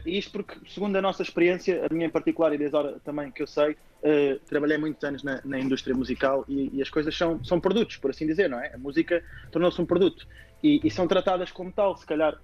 isto 0.05 0.31
porque, 0.31 0.55
segundo 0.69 0.95
a 0.95 1.01
nossa 1.01 1.21
experiência, 1.21 1.85
a 1.85 1.93
minha 1.93 2.07
em 2.07 2.09
particular 2.09 2.53
e 2.53 2.57
desde 2.57 2.75
a 2.75 2.79
hora 2.79 2.99
também 3.03 3.29
que 3.29 3.43
eu 3.43 3.47
sei, 3.47 3.71
uh, 3.71 4.39
trabalhei 4.47 4.77
muitos 4.77 5.03
anos 5.03 5.21
na, 5.21 5.41
na 5.43 5.59
indústria 5.59 5.93
musical 5.93 6.45
e, 6.47 6.71
e, 6.73 6.81
as 6.81 6.89
coisas 6.89 7.15
são, 7.15 7.43
são 7.43 7.59
produtos, 7.59 7.97
por 7.97 8.11
assim 8.11 8.25
dizer, 8.25 8.49
não 8.49 8.59
é? 8.59 8.73
A 8.73 8.77
música 8.77 9.21
tornou-se 9.51 9.79
um 9.81 9.85
produto 9.85 10.25
e, 10.63 10.79
e, 10.81 10.89
são 10.89 11.07
tratadas 11.07 11.51
como 11.51 11.71
tal. 11.71 11.97
Se 11.97 12.05
calhar 12.05 12.39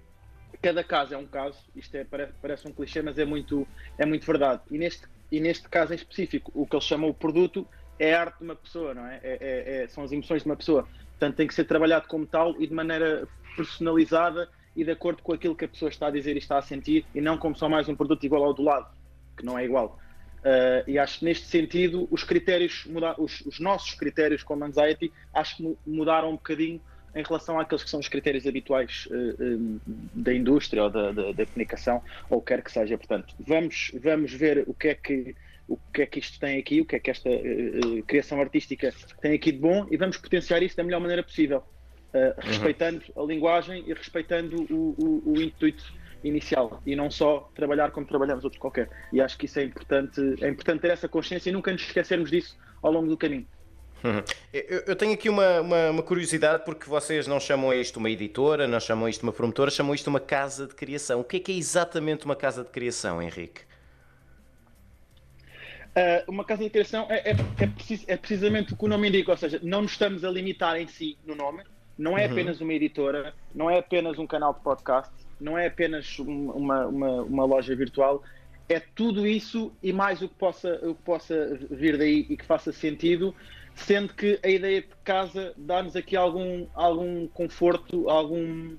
cada 0.62 0.84
caso 0.84 1.12
é 1.12 1.18
um 1.18 1.26
caso, 1.26 1.58
isto 1.74 1.94
é, 1.96 2.04
parece, 2.40 2.68
um 2.68 2.72
clichê, 2.72 3.02
mas 3.02 3.18
é 3.18 3.24
muito, 3.24 3.66
é 3.98 4.06
muito 4.06 4.24
verdade. 4.24 4.62
E 4.70 4.78
neste, 4.78 5.06
e 5.30 5.40
neste 5.40 5.68
caso 5.68 5.92
em 5.92 5.96
específico, 5.96 6.52
o 6.54 6.66
que 6.66 6.76
eles 6.76 6.84
chamam 6.84 7.10
o 7.10 7.14
produto 7.14 7.66
é 7.98 8.14
a 8.14 8.20
arte 8.20 8.38
de 8.38 8.44
uma 8.44 8.54
pessoa, 8.54 8.94
não 8.94 9.04
é? 9.06 9.20
É, 9.22 9.38
é, 9.40 9.82
é? 9.82 9.88
São 9.88 10.04
as 10.04 10.12
emoções 10.12 10.42
de 10.42 10.48
uma 10.48 10.56
pessoa. 10.56 10.86
Portanto, 11.10 11.36
tem 11.36 11.46
que 11.46 11.54
ser 11.54 11.64
trabalhado 11.64 12.06
como 12.06 12.24
tal 12.24 12.60
e 12.60 12.66
de 12.66 12.72
maneira 12.72 13.26
personalizada 13.56 14.48
e 14.74 14.84
de 14.84 14.90
acordo 14.90 15.22
com 15.22 15.32
aquilo 15.32 15.54
que 15.54 15.64
a 15.64 15.68
pessoa 15.68 15.88
está 15.88 16.06
a 16.06 16.10
dizer 16.10 16.34
e 16.36 16.38
está 16.38 16.58
a 16.58 16.62
sentir, 16.62 17.04
e 17.14 17.20
não 17.20 17.36
como 17.36 17.54
só 17.54 17.68
mais 17.68 17.88
um 17.88 17.96
produto 17.96 18.24
igual 18.24 18.44
ao 18.44 18.54
do 18.54 18.62
lado, 18.62 18.86
que 19.36 19.44
não 19.44 19.58
é 19.58 19.64
igual. 19.64 19.98
Uh, 20.38 20.90
e 20.90 20.98
acho 20.98 21.20
que 21.20 21.24
neste 21.24 21.46
sentido 21.46 22.08
os 22.10 22.24
critérios, 22.24 22.84
muda, 22.86 23.14
os, 23.18 23.42
os, 23.42 23.60
nossos 23.60 23.94
critérios 23.94 24.42
como 24.42 24.64
Anxiety, 24.64 25.12
acho 25.32 25.56
que 25.56 25.76
mudaram 25.86 26.30
um 26.30 26.36
bocadinho 26.36 26.80
em 27.14 27.22
relação 27.22 27.58
àqueles 27.60 27.84
que 27.84 27.90
são 27.90 28.00
os 28.00 28.08
critérios 28.08 28.46
habituais 28.46 29.06
uh, 29.10 29.80
da 30.14 30.32
indústria 30.32 30.84
ou 30.84 30.90
da, 30.90 31.12
da, 31.12 31.32
da, 31.32 31.46
comunicação, 31.46 32.02
ou 32.30 32.38
o 32.38 32.40
que 32.40 32.48
quer 32.48 32.62
que 32.62 32.72
seja. 32.72 32.96
Portanto, 32.96 33.34
vamos, 33.38 33.92
vamos 34.02 34.32
ver 34.32 34.64
o 34.66 34.74
que 34.74 34.88
é 34.88 34.94
que 34.94 35.34
o 35.68 35.78
que 35.92 36.02
é 36.02 36.06
que 36.06 36.18
isto 36.18 36.38
tem 36.38 36.58
aqui, 36.58 36.80
o 36.80 36.84
que 36.84 36.96
é 36.96 36.98
que 36.98 37.10
esta 37.10 37.30
uh, 37.30 38.02
criação 38.06 38.40
artística 38.40 38.92
tem 39.20 39.34
aqui 39.34 39.52
de 39.52 39.58
bom 39.58 39.86
e 39.90 39.96
vamos 39.96 40.16
potenciar 40.16 40.62
isto 40.62 40.76
da 40.76 40.84
melhor 40.84 41.00
maneira 41.00 41.22
possível, 41.22 41.58
uh, 41.58 42.40
respeitando 42.40 43.02
uhum. 43.14 43.22
a 43.22 43.26
linguagem 43.26 43.84
e 43.86 43.94
respeitando 43.94 44.66
o, 44.70 44.94
o, 44.98 45.32
o, 45.32 45.40
intuito 45.40 45.84
inicial 46.24 46.82
e 46.84 46.94
não 46.94 47.10
só 47.10 47.50
trabalhar 47.54 47.90
como 47.90 48.06
trabalhamos 48.06 48.44
outros 48.44 48.60
qualquer. 48.60 48.90
E 49.12 49.20
acho 49.20 49.38
que 49.38 49.46
isso 49.46 49.58
é 49.58 49.64
importante, 49.64 50.20
é 50.40 50.48
importante 50.48 50.80
ter 50.80 50.90
essa 50.90 51.08
consciência 51.08 51.48
e 51.48 51.52
nunca 51.52 51.72
nos 51.72 51.82
esquecermos 51.82 52.30
disso 52.30 52.58
ao 52.82 52.92
longo 52.92 53.08
do 53.08 53.16
caminho. 53.16 53.46
Uhum. 54.04 54.22
Eu, 54.52 54.82
eu, 54.88 54.96
tenho 54.96 55.14
aqui 55.14 55.30
uma, 55.30 55.62
uma, 55.62 55.90
uma, 55.90 56.02
curiosidade 56.02 56.62
porque 56.66 56.86
vocês 56.86 57.26
não 57.26 57.40
chamam 57.40 57.72
isto 57.72 57.96
uma 57.98 58.10
editora, 58.10 58.68
não 58.68 58.78
chamam 58.78 59.08
isto 59.08 59.22
uma 59.22 59.32
promotora, 59.32 59.70
chamam 59.70 59.94
isto 59.94 60.08
uma 60.08 60.20
casa 60.20 60.66
de 60.66 60.74
criação. 60.74 61.20
O 61.20 61.24
que 61.24 61.38
é 61.38 61.40
que 61.40 61.52
é 61.52 61.54
exatamente 61.54 62.26
uma 62.26 62.36
casa 62.36 62.62
de 62.62 62.68
criação, 62.68 63.22
Henrique? 63.22 63.62
Uh, 65.92 66.30
uma 66.30 66.44
casa 66.44 66.64
de 66.64 66.70
criação 66.70 67.06
é, 67.08 67.30
é, 67.30 67.36
é, 67.60 67.66
precis, 67.66 68.04
é, 68.06 68.16
precisamente 68.16 68.74
o 68.74 68.76
que 68.76 68.84
o 68.84 68.88
nome 68.88 69.08
indica, 69.08 69.30
ou 69.30 69.36
seja, 69.38 69.58
não 69.62 69.82
nos 69.82 69.92
estamos 69.92 70.22
a 70.22 70.30
limitar 70.30 70.78
em 70.78 70.86
si 70.86 71.16
no 71.26 71.34
nome, 71.34 71.62
não 71.96 72.16
é 72.16 72.26
uhum. 72.26 72.32
apenas 72.32 72.60
uma 72.60 72.72
editora, 72.74 73.34
não 73.54 73.70
é 73.70 73.78
apenas 73.78 74.18
um 74.18 74.26
canal 74.26 74.54
de 74.54 74.60
podcast, 74.60 75.12
não 75.40 75.58
é 75.58 75.66
apenas 75.66 76.18
uma, 76.18 76.86
uma, 76.86 77.22
uma 77.22 77.44
loja 77.44 77.74
virtual, 77.76 78.22
é 78.70 78.80
tudo 78.80 79.26
isso 79.26 79.70
e 79.82 79.92
mais 79.92 80.22
o 80.22 80.28
que, 80.28 80.34
possa, 80.34 80.80
o 80.82 80.94
que 80.94 81.02
possa 81.02 81.58
vir 81.70 81.98
daí 81.98 82.26
e 82.28 82.36
que 82.36 82.44
faça 82.44 82.72
sentido, 82.72 83.34
sendo 83.74 84.14
que 84.14 84.38
a 84.42 84.48
ideia 84.48 84.82
de 84.82 84.88
casa 85.04 85.54
dá-nos 85.56 85.96
aqui 85.96 86.16
algum, 86.16 86.66
algum 86.74 87.26
conforto, 87.28 88.08
algum, 88.08 88.76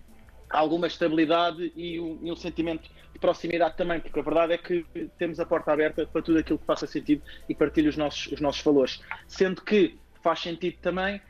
alguma 0.50 0.88
estabilidade 0.88 1.72
e 1.76 2.00
um, 2.00 2.20
e 2.22 2.32
um 2.32 2.36
sentimento 2.36 2.90
proximidade 3.24 3.78
também, 3.78 4.02
porque 4.02 4.20
a 4.20 4.24
verdade 4.24 4.52
é 4.52 4.58
que 4.58 4.86
temos 5.18 5.40
a 5.40 5.46
porta 5.46 5.72
aberta 5.72 6.06
para 6.06 6.22
tudo 6.22 6.40
aquilo 6.40 6.60
que 6.60 6.66
faça 6.66 6.86
sentido 6.86 7.24
e 7.48 7.56
partilhe 7.56 7.88
os 7.88 7.96
nossos, 7.96 8.30
os 8.34 8.42
nossos 8.42 8.62
valores. 8.62 9.02
Sendo 9.30 9.62
que 9.62 9.98
faz 10.22 10.42
sentido 10.42 10.76
também 10.82 11.22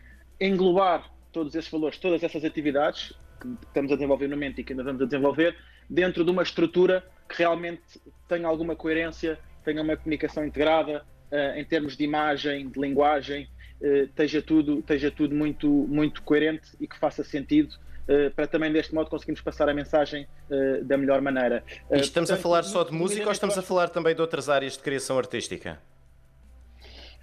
englobar 0.42 1.08
todos 1.32 1.54
esses 1.54 1.70
valores, 1.70 2.00
todas 2.00 2.24
essas 2.24 2.44
atividades 2.44 3.14
que 3.40 3.48
estamos 3.68 3.92
a 3.92 3.96
desenvolver 3.96 4.28
no 4.28 4.36
momento 4.36 4.60
e 4.60 4.64
que 4.64 4.74
ainda 4.74 4.84
vamos 4.84 5.04
a 5.04 5.06
desenvolver, 5.06 5.56
dentro 5.88 6.26
de 6.26 6.32
uma 6.32 6.42
estrutura 6.42 7.06
que 7.30 7.38
realmente 7.38 8.02
tenha 8.28 8.48
alguma 8.48 8.76
coerência, 8.76 9.38
tenha 9.64 9.84
uma 9.84 9.96
comunicação 9.96 10.44
integrada, 10.44 11.06
uh, 11.32 11.60
em 11.60 11.64
termos 11.64 11.96
de 11.96 12.04
imagem, 12.04 12.70
de 12.70 12.80
linguagem, 12.80 13.48
uh, 13.84 14.04
esteja, 14.06 14.42
tudo, 14.42 14.80
esteja 14.80 15.12
tudo 15.12 15.36
muito, 15.36 15.68
muito 15.70 16.24
coerente 16.24 16.72
e 16.80 16.88
que 16.88 16.98
faça 16.98 17.24
sentido 17.24 17.78
eh, 18.08 18.30
para 18.30 18.48
também 18.48 18.72
deste 18.72 18.94
modo 18.94 19.10
conseguirmos 19.10 19.42
passar 19.42 19.70
a 19.70 19.74
mensagem 19.74 20.28
uh, 20.50 20.84
da 20.84 20.98
melhor 20.98 21.22
maneira. 21.22 21.64
Uh, 21.90 21.96
estamos 21.96 22.30
portanto, 22.30 22.32
a 22.34 22.38
falar 22.38 22.64
só 22.64 22.84
de 22.84 22.92
música 22.92 23.26
ou 23.26 23.32
estamos 23.32 23.58
a 23.58 23.62
falar 23.62 23.90
também 23.90 24.14
de 24.14 24.22
outras 24.22 24.50
áreas 24.50 24.74
de 24.74 24.80
criação 24.80 25.18
artística? 25.18 25.80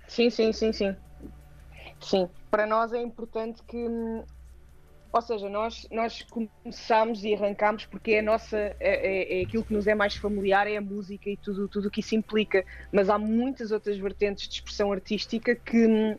Sim, 0.09 0.31
sim, 0.31 0.53
sim, 0.53 0.73
sim. 0.73 0.97
Sim, 2.01 2.31
para 2.51 2.67
nós 2.67 2.95
é 2.95 3.03
importante 3.03 3.63
que, 3.65 3.77
ou 5.13 5.21
seja, 5.21 5.51
nós, 5.51 5.87
nós 5.91 6.23
começamos 6.23 7.25
e 7.25 7.35
arrancamos 7.35 7.85
porque 7.85 8.13
é 8.13 8.21
a 8.21 8.23
nossa, 8.23 8.57
é, 8.57 8.77
é, 8.81 9.41
é 9.41 9.45
aquilo 9.45 9.63
que 9.63 9.75
nos 9.75 9.87
é 9.87 9.95
mais 9.95 10.17
familiar, 10.17 10.67
é 10.67 10.79
a 10.79 10.81
música 10.81 11.29
e 11.29 11.37
tudo 11.37 11.69
tudo 11.69 11.89
o 11.89 11.91
que 11.91 12.01
isso 12.01 12.15
implica. 12.15 12.65
Mas 12.91 13.11
há 13.11 13.19
muitas 13.19 13.71
outras 13.71 13.99
vertentes 13.99 14.49
de 14.49 14.55
expressão 14.55 14.91
artística 14.91 15.55
que 15.55 16.17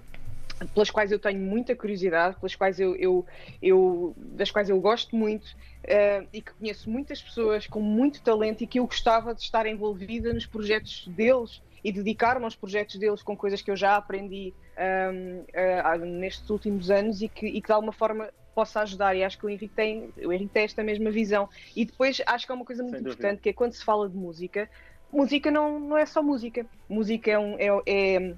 pelas 0.68 0.90
quais 0.90 1.12
eu 1.12 1.20
tenho 1.20 1.40
muita 1.40 1.76
curiosidade, 1.76 2.36
pelas 2.38 2.56
quais 2.56 2.80
eu, 2.80 2.96
eu, 2.96 3.26
eu 3.62 4.14
das 4.18 4.52
quais 4.52 4.70
eu 4.70 4.80
gosto 4.80 5.16
muito 5.16 5.46
uh, 5.46 6.28
e 6.32 6.42
que 6.42 6.54
conheço 6.54 6.90
muitas 6.90 7.22
pessoas 7.22 7.68
com 7.68 7.82
muito 7.82 8.22
talento 8.22 8.64
e 8.64 8.68
que 8.68 8.80
eu 8.80 8.86
gostava 8.86 9.34
de 9.34 9.42
estar 9.42 9.66
envolvida 9.66 10.34
nos 10.34 10.46
projetos 10.46 11.08
deles 11.08 11.62
e 11.84 11.92
dedicar-me 11.92 12.46
aos 12.46 12.56
projetos 12.56 12.98
deles 13.00 13.24
com 13.24 13.36
coisas 13.36 13.62
que 13.62 13.72
eu 13.72 13.76
já 13.76 13.96
aprendi 13.96 14.54
um, 14.78 15.44
ehm, 15.56 16.04
uh, 16.04 16.06
nestes 16.06 16.50
últimos 16.50 16.92
anos 16.92 17.22
e 17.22 17.30
que, 17.30 17.48
e 17.48 17.60
que 17.62 17.68
de 17.68 17.74
alguma 17.74 17.92
forma 17.92 18.30
possa 18.54 18.82
ajudar. 18.82 19.16
E 19.16 19.24
acho 19.24 19.38
que 19.40 19.46
o 19.46 19.50
Henrique 19.50 19.74
tem, 19.74 20.14
o 20.24 20.32
Henrique 20.32 20.54
tem 20.54 20.64
esta 20.64 20.84
mesma 20.84 21.10
visão. 21.10 21.50
E 21.76 21.84
depois 21.84 22.22
acho 22.28 22.46
que 22.46 22.52
é 22.52 22.56
uma 22.56 22.66
coisa 22.66 22.84
muito 22.84 23.00
importante 23.00 23.42
que 23.42 23.50
é 23.50 23.54
quando 23.54 23.74
se 23.74 23.84
fala 23.84 24.08
de 24.08 24.16
música 24.16 24.70
música 25.12 25.52
não, 25.52 25.80
não 25.80 25.98
é 25.98 26.06
só 26.06 26.24
música. 26.24 26.66
Música 26.88 27.32
é, 27.32 27.40
um, 27.40 27.56
é, 27.60 27.68
é 27.86 28.36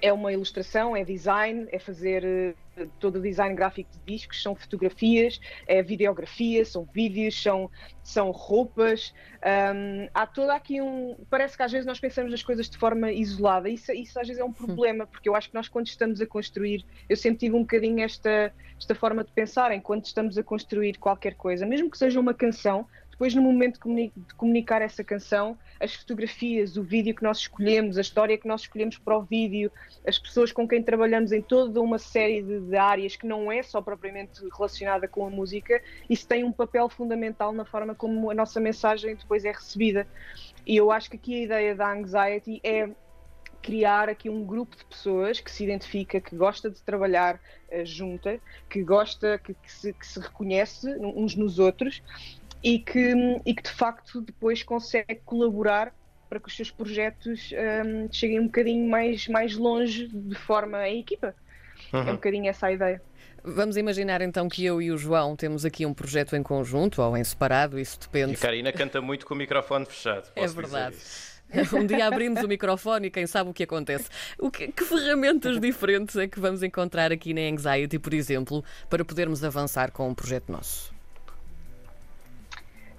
é 0.00 0.12
uma 0.12 0.32
ilustração, 0.32 0.96
é 0.96 1.04
design, 1.04 1.66
é 1.70 1.78
fazer 1.78 2.24
uh, 2.76 2.88
todo 2.98 3.16
o 3.16 3.22
design 3.22 3.54
gráfico 3.54 3.90
de 3.92 4.12
discos, 4.14 4.42
são 4.42 4.54
fotografias, 4.54 5.40
é 5.66 5.82
videografia, 5.82 6.64
são 6.64 6.84
vídeos, 6.92 7.40
são, 7.40 7.70
são 8.02 8.30
roupas. 8.30 9.14
Um, 9.44 10.08
há 10.12 10.26
todo 10.26 10.50
aqui 10.50 10.80
um. 10.80 11.16
Parece 11.30 11.56
que 11.56 11.62
às 11.62 11.72
vezes 11.72 11.86
nós 11.86 12.00
pensamos 12.00 12.30
nas 12.30 12.42
coisas 12.42 12.68
de 12.68 12.76
forma 12.76 13.12
isolada. 13.12 13.68
Isso, 13.68 13.92
isso 13.92 14.18
às 14.18 14.26
vezes 14.26 14.40
é 14.40 14.44
um 14.44 14.52
problema, 14.52 15.06
porque 15.06 15.28
eu 15.28 15.36
acho 15.36 15.48
que 15.48 15.54
nós, 15.54 15.68
quando 15.68 15.86
estamos 15.86 16.20
a 16.20 16.26
construir, 16.26 16.84
eu 17.08 17.16
sempre 17.16 17.38
tive 17.40 17.54
um 17.54 17.60
bocadinho 17.60 18.00
esta, 18.00 18.52
esta 18.78 18.94
forma 18.94 19.22
de 19.24 19.32
pensar, 19.32 19.72
enquanto 19.72 20.06
estamos 20.06 20.36
a 20.38 20.42
construir 20.42 20.98
qualquer 20.98 21.34
coisa, 21.34 21.64
mesmo 21.66 21.90
que 21.90 21.98
seja 21.98 22.18
uma 22.18 22.34
canção, 22.34 22.86
depois, 23.14 23.32
no 23.32 23.42
momento 23.42 23.78
de 23.78 24.34
comunicar 24.34 24.82
essa 24.82 25.04
canção, 25.04 25.56
as 25.78 25.94
fotografias, 25.94 26.76
o 26.76 26.82
vídeo 26.82 27.14
que 27.14 27.22
nós 27.22 27.38
escolhemos, 27.38 27.96
a 27.96 28.00
história 28.00 28.36
que 28.36 28.48
nós 28.48 28.62
escolhemos 28.62 28.98
para 28.98 29.16
o 29.16 29.22
vídeo, 29.22 29.70
as 30.04 30.18
pessoas 30.18 30.50
com 30.50 30.66
quem 30.66 30.82
trabalhamos 30.82 31.30
em 31.30 31.40
toda 31.40 31.80
uma 31.80 31.96
série 31.96 32.42
de, 32.42 32.58
de 32.58 32.76
áreas 32.76 33.14
que 33.14 33.24
não 33.24 33.52
é 33.52 33.62
só 33.62 33.80
propriamente 33.80 34.40
relacionada 34.52 35.06
com 35.06 35.24
a 35.24 35.30
música, 35.30 35.80
isso 36.10 36.26
tem 36.26 36.42
um 36.42 36.50
papel 36.50 36.88
fundamental 36.88 37.52
na 37.52 37.64
forma 37.64 37.94
como 37.94 38.32
a 38.32 38.34
nossa 38.34 38.58
mensagem 38.58 39.14
depois 39.14 39.44
é 39.44 39.52
recebida. 39.52 40.08
E 40.66 40.76
eu 40.76 40.90
acho 40.90 41.08
que 41.08 41.16
aqui 41.16 41.34
a 41.36 41.44
ideia 41.44 41.74
da 41.76 41.92
anxiety 41.92 42.60
é 42.64 42.90
criar 43.62 44.10
aqui 44.10 44.28
um 44.28 44.44
grupo 44.44 44.76
de 44.76 44.84
pessoas 44.84 45.40
que 45.40 45.50
se 45.50 45.64
identifica, 45.64 46.20
que 46.20 46.36
gosta 46.36 46.68
de 46.68 46.82
trabalhar 46.82 47.36
uh, 47.72 47.86
junta, 47.86 48.38
que 48.68 48.82
gosta, 48.82 49.38
que, 49.38 49.54
que, 49.54 49.72
se, 49.72 49.92
que, 49.94 50.06
se, 50.06 50.20
reconhece 50.20 50.94
uns 50.98 51.34
nos 51.34 51.58
outros 51.58 52.02
e 52.64 52.78
que, 52.78 53.14
e 53.44 53.54
que 53.54 53.62
de 53.62 53.70
facto 53.70 54.22
depois 54.22 54.62
consegue 54.62 55.20
colaborar 55.26 55.94
para 56.30 56.40
que 56.40 56.48
os 56.48 56.56
seus 56.56 56.70
projetos 56.70 57.52
um, 57.52 58.10
cheguem 58.10 58.40
um 58.40 58.46
bocadinho 58.46 58.88
mais, 58.88 59.28
mais 59.28 59.54
longe 59.54 60.08
de 60.08 60.34
forma 60.34 60.88
em 60.88 61.00
equipa. 61.00 61.34
Uhum. 61.92 62.00
É 62.00 62.10
um 62.10 62.14
bocadinho 62.14 62.48
essa 62.48 62.68
a 62.68 62.72
ideia. 62.72 63.02
Vamos 63.44 63.76
imaginar 63.76 64.22
então 64.22 64.48
que 64.48 64.64
eu 64.64 64.80
e 64.80 64.90
o 64.90 64.96
João 64.96 65.36
temos 65.36 65.66
aqui 65.66 65.84
um 65.84 65.92
projeto 65.92 66.34
em 66.34 66.42
conjunto 66.42 67.02
ou 67.02 67.14
em 67.14 67.22
separado, 67.22 67.78
isso 67.78 68.00
depende. 68.00 68.32
E 68.32 68.36
a 68.36 68.38
Karina 68.38 68.72
canta 68.72 69.02
muito 69.02 69.26
com 69.26 69.34
o 69.34 69.36
microfone 69.36 69.84
fechado. 69.84 70.30
é 70.34 70.46
verdade. 70.46 70.96
Um 71.72 71.86
dia 71.86 72.06
abrimos 72.08 72.42
o 72.42 72.48
microfone 72.48 73.08
e 73.08 73.10
quem 73.10 73.26
sabe 73.26 73.50
o 73.50 73.54
que 73.54 73.62
acontece. 73.62 74.08
O 74.38 74.50
que, 74.50 74.72
que, 74.72 74.84
ferramentas 74.84 75.60
diferentes 75.60 76.16
é 76.16 76.26
que 76.26 76.40
vamos 76.40 76.62
encontrar 76.62 77.12
aqui 77.12 77.34
na 77.34 77.42
Anxiety, 77.42 77.98
por 77.98 78.14
exemplo, 78.14 78.64
para 78.88 79.04
podermos 79.04 79.44
avançar 79.44 79.92
com 79.92 80.08
um 80.08 80.14
projeto 80.14 80.50
nosso? 80.50 80.93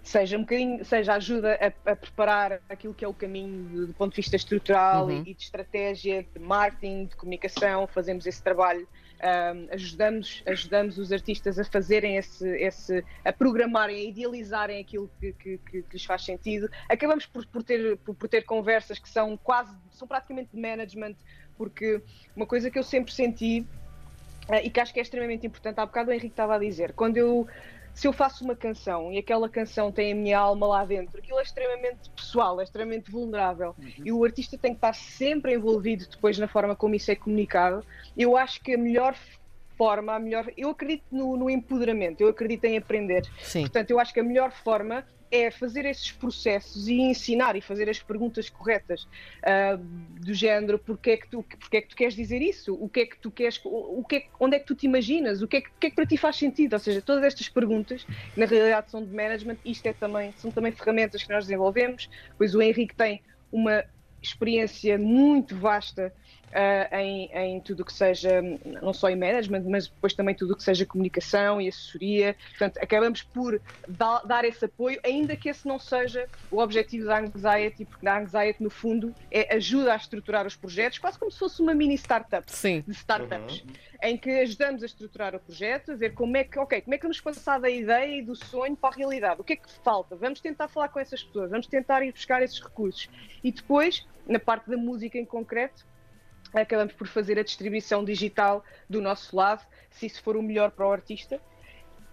Seja 0.05 0.38
um 0.38 0.41
bocadinho, 0.41 0.85
seja 0.85 1.15
ajuda 1.15 1.57
a, 1.59 1.91
a, 1.91 1.95
preparar 1.95 2.62
aquilo 2.69 2.93
que 2.93 3.03
é 3.03 3.07
o 3.07 3.13
caminho 3.13 3.88
do 3.88 3.93
ponto 3.93 4.12
de 4.12 4.17
vista 4.17 4.35
estrutural 4.35 5.07
uhum. 5.07 5.24
e, 5.25 5.31
e, 5.31 5.33
de 5.33 5.43
estratégia, 5.43 6.24
de 6.31 6.39
marketing, 6.39 7.05
de 7.05 7.15
comunicação, 7.15 7.88
fazemos 7.88 8.27
esse 8.27 8.41
trabalho, 8.41 8.88
um, 9.19 9.74
ajudamos, 9.74 10.43
ajudamos 10.45 11.00
os 11.00 11.12
artistas 11.12 11.57
a 11.57 11.65
fazerem 11.65 12.17
esse, 12.17 12.47
esse 12.47 13.03
a 13.25 13.33
programarem, 13.33 13.95
a 13.95 14.03
idealizarem 14.03 14.79
aquilo 14.79 15.09
que, 15.19 15.33
que, 15.33 15.57
que, 15.57 15.81
que 15.81 15.93
lhes 15.93 16.05
faz 16.05 16.24
sentido. 16.24 16.69
Acabamos 16.88 17.25
por, 17.25 17.43
por, 17.47 17.63
ter, 17.63 17.97
por, 17.97 18.13
por 18.13 18.29
ter 18.29 18.43
conversas 18.43 19.00
que 19.00 19.09
são 19.09 19.35
quase, 19.35 19.75
são 19.89 20.07
praticamente 20.07 20.50
de 20.53 20.62
management, 20.62 21.15
porque 21.57 22.00
uma 22.35 22.45
coisa 22.45 22.69
que 22.69 22.77
eu 22.77 22.83
sempre 22.83 23.12
senti 23.12 23.65
Uh, 24.47 24.62
e 24.63 24.69
que 24.69 24.79
acho 24.79 24.93
que 24.93 25.00
é 25.00 25.01
extremamente 25.01 25.47
importante. 25.47 25.79
Há 25.79 25.88
bocado 25.88 26.12
o 26.12 26.13
Henrique 26.13 26.27
estava 26.27 26.53
a 26.53 26.59
dizer, 26.59 26.93
quando 26.93 27.17
eu 27.17 27.47
se 27.96 28.08
eu 28.08 28.14
faço 28.14 28.44
uma 28.44 28.56
canção 28.56 29.12
e 29.12 29.18
aquela 29.18 29.48
canção 29.48 29.90
tem 29.90 30.12
a 30.12 30.16
minha 30.16 30.38
alma 30.38 30.68
lá 30.68 30.86
dentro, 30.86 31.18
aquilo 31.18 31.40
é 31.40 31.44
extremamente 31.44 32.10
pessoal, 32.10 32.60
é 32.60 32.64
extremamente 32.66 33.10
vulnerável 33.10 33.74
uhum. 33.80 33.92
e 34.04 34.12
o 34.12 34.24
artista 34.24 34.58
tem 34.58 34.72
que 34.72 34.78
estar 34.78 34.94
sempre 34.94 35.56
envolvido 35.56 36.06
depois 36.08 36.38
na 36.38 36.48
forma 36.48 36.75
como 36.75 36.94
isso 36.94 37.10
é 37.10 37.16
comunicado. 37.16 37.86
Eu 38.18 38.36
acho 38.36 38.62
que 38.62 38.74
a 38.74 38.78
melhor 38.78 39.16
forma, 39.77 40.13
a 40.13 40.20
melhor. 40.20 40.51
Eu 40.58 40.70
acredito 40.70 41.03
no, 41.12 41.38
no 41.38 41.50
empoderamento, 41.50 42.22
eu 42.22 42.27
acredito 42.27 42.65
em 42.65 42.77
aprender. 42.77 43.24
Sim. 43.39 43.62
Portanto, 43.62 43.91
eu 43.91 44.00
acho 44.00 44.13
que 44.13 44.20
a 44.20 44.24
melhor 44.24 44.51
forma 44.51 45.05
é 45.32 45.51
fazer 45.51 45.86
esses 45.86 46.12
processos 46.12 46.88
e 46.88 47.01
ensinar 47.01 47.55
e 47.55 47.62
fazer 47.62 47.89
as 47.89 48.01
perguntas 48.01 48.50
corretas 48.50 49.03
uh, 49.03 49.77
do 50.22 50.34
género 50.34 50.79
porque 50.79 51.12
é, 51.12 51.17
que 51.17 51.27
tu, 51.27 51.44
porque 51.60 51.77
é 51.77 51.82
que 51.82 51.89
tu 51.89 51.96
queres 51.96 52.15
dizer 52.15 52.41
isso, 52.41 52.74
o 52.74 52.88
que 52.88 53.01
é 53.01 53.05
que 53.05 53.17
tu 53.17 53.32
queres, 53.32 53.60
o, 53.63 54.03
que 54.08 54.15
é, 54.17 54.25
onde 54.39 54.55
é 54.55 54.60
que 54.60 54.65
tu 54.65 54.75
te 54.75 54.86
imaginas, 54.86 55.41
o 55.41 55.48
que, 55.48 55.58
é 55.58 55.62
que, 55.62 55.70
o 55.70 55.79
que 55.79 55.88
é 55.88 55.89
que 55.89 55.96
para 55.96 56.05
ti 56.05 56.17
faz 56.17 56.38
sentido, 56.38 56.74
ou 56.74 56.79
seja, 56.79 57.01
todas 57.01 57.24
estas 57.24 57.50
perguntas 57.50 58.05
na 58.36 58.46
realidade 58.46 58.89
são 58.91 59.03
de 59.03 59.13
management, 59.13 59.58
isto 59.65 59.86
é 59.88 59.94
também, 59.94 60.34
são 60.38 60.51
também 60.51 60.72
ferramentas 60.72 61.24
que 61.24 61.29
nós 61.29 61.46
desenvolvemos, 61.46 62.10
pois 62.38 62.53
o 62.53 62.62
Henrique 62.62 62.96
tem 62.96 63.22
uma 63.51 63.84
experiência 64.22 64.98
muito 64.98 65.55
vasta 65.55 66.13
uh, 66.52 66.96
em, 66.96 67.30
em, 67.34 67.60
tudo 67.60 67.82
o 67.82 67.86
que 67.86 67.94
seja, 67.94 68.42
não 68.82 68.94
só 68.94 69.10
em 69.10 69.16
management, 69.16 69.64
mas 69.68 69.88
depois 69.88 70.14
também 70.14 70.36
tudo 70.36 70.54
o 70.54 70.56
que 70.56 70.64
seja 70.64 70.86
comunicação 70.86 71.60
e 71.60 71.68
assessoria. 71.68 72.36
Portanto, 72.50 72.78
acabamos 72.82 73.24
por 73.24 73.62
da, 73.88 74.22
dar 74.22 74.46
esse 74.46 74.66
apoio, 74.66 75.00
ainda 75.04 75.36
que 75.36 75.50
esse 75.50 75.68
não 75.68 75.80
seja 75.80 76.28
o 76.52 76.60
objetivo 76.60 77.06
da 77.06 77.20
Anxiety, 77.20 77.86
porque 77.86 78.08
a 78.08 78.20
Anxiety, 78.20 78.64
no 78.64 78.70
fundo, 78.70 79.14
é 79.32 79.56
ajuda 79.56 79.94
a 79.94 79.96
estruturar 79.96 80.46
os 80.46 80.56
projetos, 80.56 81.00
quase 81.00 81.20
como 81.20 81.32
se 81.32 81.40
fosse 81.40 81.62
uma 81.62 81.74
mini 81.74 81.96
startup 81.96 82.52
Sim. 82.52 82.84
de 82.88 82.94
startups. 82.94 83.62
Uhum. 83.62 83.74
Em 84.04 84.18
que 84.18 84.30
ajudamos 84.30 84.84
a 84.84 84.86
estruturar 84.86 85.34
o 85.36 85.40
projeto, 85.40 85.94
a 85.94 85.96
ver 85.96 86.14
como 86.14 86.38
é 86.38 86.44
que, 86.44 86.60
ok, 86.60 86.82
como 86.82 86.94
é 86.94 86.98
que 86.98 87.04
vamos 87.04 87.20
passar 87.22 87.60
da 87.60 87.70
ideia 87.70 88.20
e 88.20 88.22
do 88.22 88.36
sonho 88.36 88.75
para 88.75 88.94
a 88.94 88.98
realidade? 88.98 89.42
O 89.42 89.44
que 89.44 89.54
é 89.54 89.56
que 89.56 89.70
falta? 89.84 90.16
Vamos 90.16 90.42
tentar 90.42 90.68
falar 90.68 90.90
com 90.90 91.00
essas 91.00 91.24
pessoas, 91.24 91.50
vamos 91.50 91.66
tentar 91.66 92.04
ir 92.04 92.12
buscar 92.12 92.44
esses 92.44 92.60
recursos. 92.62 93.10
E 93.44 93.52
depois, 93.52 94.06
na 94.28 94.38
parte 94.38 94.70
da 94.70 94.78
música 94.78 95.18
em 95.18 95.25
concreto, 95.25 95.86
acabamos 96.62 96.93
por 96.93 97.07
fazer 97.07 97.38
a 97.39 97.43
distribuição 97.43 98.03
digital 98.03 98.63
do 98.89 99.01
nosso 99.01 99.35
lado, 99.35 99.65
se 99.91 100.05
isso 100.05 100.21
for 100.24 100.35
o 100.38 100.41
melhor 100.41 100.71
para 100.71 100.88
o 100.88 100.91
artista, 100.91 101.39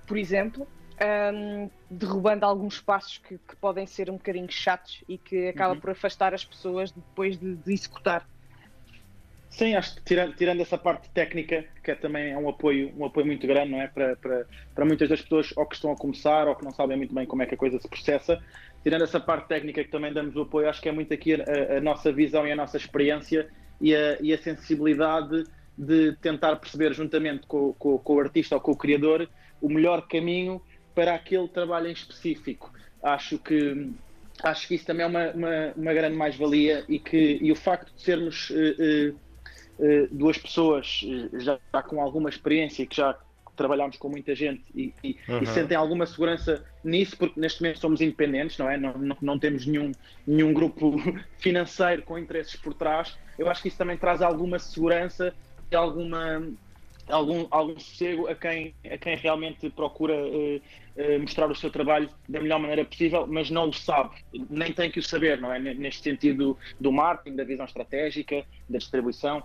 por 0.07 0.17
exemplo, 0.17 0.67
um, 1.03 1.71
derrubando 1.91 2.45
alguns 2.45 2.81
passos 2.81 3.19
que, 3.19 3.39
que, 3.39 3.57
podem 3.57 3.87
ser 3.87 4.11
um 4.11 4.15
bocadinho 4.15 4.51
chatos 4.51 5.03
e 5.09 5.19
que 5.19 5.49
acaba 5.49 5.75
uhum. 5.75 5.81
por 5.81 5.91
afastar 5.91 6.35
as 6.35 6.45
pessoas 6.45 6.91
depois 6.91 7.39
de, 7.39 7.57
de, 7.57 7.73
executar. 7.73 8.29
Sim, 9.51 9.75
acho 9.75 9.97
que 9.97 10.03
tirando, 10.03 10.35
tirando 10.35 10.61
essa 10.61 10.79
parte 10.79 11.11
técnica, 11.11 11.65
que 11.85 11.91
é 11.91 11.95
também 11.95 12.33
é 12.33 12.39
um 12.39 12.49
apoio, 12.49 12.93
um 12.97 13.05
apoio 13.05 13.27
muito 13.27 13.47
grande, 13.47 13.71
não 13.71 13.83
é? 13.83 13.87
Para, 13.87 14.17
para, 14.17 14.47
para 14.75 14.85
muitas 14.85 15.09
das 15.09 15.21
pessoas 15.21 15.53
ou 15.57 15.67
que 15.67 15.75
estão 15.75 15.93
a 15.93 15.97
começar 15.97 16.49
ou 16.49 16.57
que 16.57 16.65
não 16.65 16.73
sabem 16.73 16.97
muito 16.97 17.15
bem 17.15 17.27
como 17.27 17.43
é 17.43 17.47
que 17.47 17.55
a 17.55 17.59
coisa 17.59 17.79
se 17.79 17.87
processa, 17.87 18.43
tirando 18.83 19.03
essa 19.03 19.21
parte 19.21 19.49
técnica 19.49 19.85
que 19.85 19.91
também 19.91 20.13
damos 20.13 20.35
o 20.37 20.43
apoio, 20.43 20.71
acho 20.71 20.81
que 20.81 20.89
é 20.89 20.93
muito 20.93 21.13
aqui 21.13 21.35
a, 21.35 21.77
a 21.77 21.81
nossa 21.81 22.11
visão 22.11 22.47
e 22.47 22.53
a 22.53 22.57
nossa 22.57 22.79
experiência 22.79 23.51
e 23.83 23.95
a, 23.95 24.17
e 24.21 24.33
a 24.33 24.39
sensibilidade 24.39 25.45
de 25.77 26.13
tentar 26.23 26.57
perceber, 26.57 26.95
juntamente 26.95 27.47
com, 27.47 27.73
com, 27.75 27.99
com, 27.99 28.15
o 28.15 28.21
artista 28.21 28.55
ou 28.55 28.61
com 28.61 28.71
o 28.71 28.77
criador, 28.77 29.29
o 29.61 29.69
melhor 29.69 30.07
caminho 30.07 30.63
para 30.95 31.15
aquele 31.15 31.49
trabalho 31.49 31.89
em 31.89 31.93
específico. 31.93 32.73
Acho 33.03 33.39
que, 33.39 33.91
acho 34.45 34.69
que 34.69 34.77
isso 34.77 34.87
também 34.87 35.05
é 35.05 35.09
uma, 35.09 35.31
uma, 35.33 35.73
uma 35.77 35.95
grande 35.95 36.17
mais-valia 36.17 36.85
e, 36.89 36.99
que, 36.99 37.39
e 37.43 37.51
o 37.51 37.57
facto 37.57 37.93
de 37.95 38.03
sermos 38.03 38.51
uh, 38.51 39.15
uh, 39.79 40.09
duas 40.13 40.39
pessoas 40.39 41.01
já 41.35 41.59
com 41.89 42.01
alguma 42.01 42.29
experiência 42.29 42.87
que 42.87 42.97
já 42.97 43.19
trabalhámos 43.57 43.97
com 43.97 44.09
muita 44.09 44.35
gente 44.35 44.63
e, 44.75 44.93
e, 45.03 45.17
uhum. 45.29 45.43
e, 45.43 45.47
sentem 45.47 45.77
alguma 45.77 46.07
segurança 46.07 46.65
nisso, 46.83 47.17
porque 47.17 47.39
neste 47.39 47.63
momento 47.63 47.79
somos 47.79 48.01
independentes, 48.01 48.57
não 48.59 48.71
é? 48.71 48.77
Não, 48.77 48.93
não, 48.95 49.17
não, 49.21 49.39
temos 49.39 49.67
nenhum, 49.67 49.93
nenhum 50.27 50.53
grupo 50.53 50.97
financeiro 51.39 52.03
com 52.03 52.19
interesses 52.19 52.57
por 52.57 52.75
trás. 52.75 53.17
Eu 53.39 53.49
acho 53.51 53.63
que 53.63 53.69
isso 53.69 53.79
também 53.79 53.97
traz 53.97 54.23
alguma 54.23 54.59
segurança 54.59 55.35
e 55.71 55.77
alguma, 55.77 56.49
algum, 57.09 57.47
algum 57.51 57.79
sossego 57.79 58.29
a 58.29 58.35
quem, 58.35 58.75
a 58.91 58.97
quem 58.97 59.17
realmente 59.17 59.69
procura 59.71 60.15
uh, 60.15 60.57
uh, 60.57 61.21
mostrar 61.21 61.51
o 61.51 61.55
seu 61.55 61.71
trabalho 61.71 62.09
da 62.29 62.41
melhor 62.41 62.59
maneira 62.59 62.85
possível, 62.85 63.27
mas 63.27 63.51
não 63.51 63.69
o 63.69 63.73
sabe, 63.73 64.17
nem 64.49 64.73
tem 64.73 64.91
que 64.91 64.99
o 64.99 65.03
saber, 65.03 65.41
não 65.41 65.53
é? 65.53 65.59
Neste 65.59 66.03
sentido 66.03 66.57
do 66.81 66.91
marketing, 66.91 67.37
da 67.37 67.45
visão 67.45 67.67
estratégica, 67.67 68.45
da 68.69 68.79
distribuição 68.79 69.43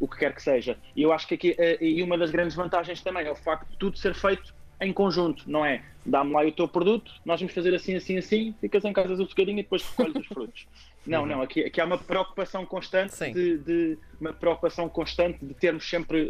o 0.00 0.08
que 0.08 0.18
quer 0.18 0.34
que 0.34 0.42
seja. 0.42 0.76
E 0.94 1.02
eu 1.02 1.12
acho 1.12 1.26
que 1.26 1.34
aqui, 1.34 1.56
eh, 1.58 1.78
e 1.80 2.02
uma 2.02 2.16
das 2.16 2.30
grandes 2.30 2.54
vantagens 2.54 3.00
também 3.00 3.26
é 3.26 3.30
o 3.30 3.36
facto 3.36 3.68
de 3.70 3.76
tudo 3.76 3.98
ser 3.98 4.14
feito 4.14 4.54
em 4.80 4.92
conjunto, 4.92 5.44
não 5.46 5.64
é? 5.64 5.82
Dá-me 6.06 6.32
lá 6.32 6.42
o 6.42 6.52
teu 6.52 6.68
produto, 6.68 7.10
nós 7.24 7.40
vamos 7.40 7.52
fazer 7.52 7.74
assim, 7.74 7.96
assim, 7.96 8.16
assim, 8.16 8.54
ficas 8.60 8.84
em 8.84 8.92
casa 8.92 9.16
do 9.16 9.26
bocadinho 9.26 9.58
e 9.58 9.62
depois 9.62 9.82
recolhes 9.82 10.16
os 10.16 10.26
frutos. 10.26 10.66
Não, 11.06 11.22
uhum. 11.22 11.26
não, 11.26 11.40
aqui, 11.40 11.64
aqui 11.64 11.80
há 11.80 11.86
uma 11.86 11.96
preocupação 11.96 12.66
constante 12.66 13.32
de, 13.32 13.56
de, 13.56 13.98
uma 14.20 14.30
preocupação 14.30 14.90
constante 14.90 15.38
de 15.42 15.54
termos 15.54 15.88
sempre 15.88 16.20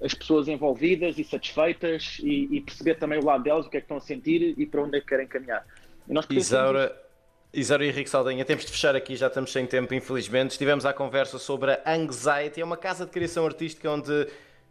uh, 0.00 0.04
as 0.04 0.12
pessoas 0.12 0.48
envolvidas 0.48 1.20
e 1.20 1.24
satisfeitas 1.24 2.18
e, 2.20 2.48
e, 2.50 2.60
perceber 2.60 2.96
também 2.96 3.20
o 3.20 3.24
lado 3.24 3.44
delas, 3.44 3.64
o 3.64 3.70
que 3.70 3.76
é 3.76 3.80
que 3.80 3.84
estão 3.84 3.98
a 3.98 4.00
sentir 4.00 4.54
e 4.58 4.66
para 4.66 4.82
onde 4.82 4.96
é 4.96 5.00
que 5.00 5.06
querem 5.06 5.28
caminhar. 5.28 5.64
E 6.08 6.12
nós 6.12 6.26
Isaura, 6.30 6.92
Isaura 7.54 7.84
e 7.84 7.88
Henrique 7.88 8.08
Saldanha, 8.08 8.44
temos 8.46 8.64
de 8.64 8.72
fechar 8.72 8.96
aqui, 8.96 9.14
já 9.14 9.26
estamos 9.26 9.52
sem 9.52 9.66
tempo, 9.66 9.92
infelizmente. 9.92 10.52
Estivemos 10.52 10.86
à 10.86 10.92
conversa 10.92 11.38
sobre 11.38 11.72
a 11.72 11.82
Anxiety, 11.86 12.62
é 12.62 12.64
uma 12.64 12.78
casa 12.78 13.04
de 13.04 13.10
criação 13.10 13.44
artística 13.44 13.90
onde, 13.90 14.26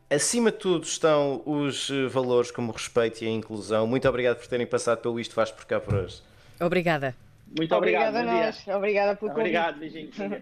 acima 0.10 0.52
de 0.52 0.58
tudo, 0.58 0.84
estão 0.84 1.44
os 1.46 1.92
eh, 1.92 2.08
valores 2.08 2.50
como 2.50 2.72
o 2.72 2.74
respeito 2.74 3.24
e 3.24 3.28
a 3.28 3.30
inclusão. 3.30 3.86
Muito 3.86 4.10
obrigado 4.10 4.38
por 4.38 4.48
terem 4.48 4.66
passado 4.66 5.00
pelo 5.00 5.20
Isto 5.20 5.36
Faz 5.36 5.52
por 5.52 5.64
cá 5.66 5.80
por 5.80 5.94
hoje. 5.94 6.24
Obrigada. 6.60 7.16
Muito 7.56 7.76
obrigado. 7.76 8.16
Obrigada 8.16 8.32
a 8.32 8.46
nós. 8.46 8.68
Obrigada 8.68 9.16
pelo 9.16 9.32
convite. 9.32 9.58
Obrigado, 9.58 9.80
beijinho. 9.80 10.12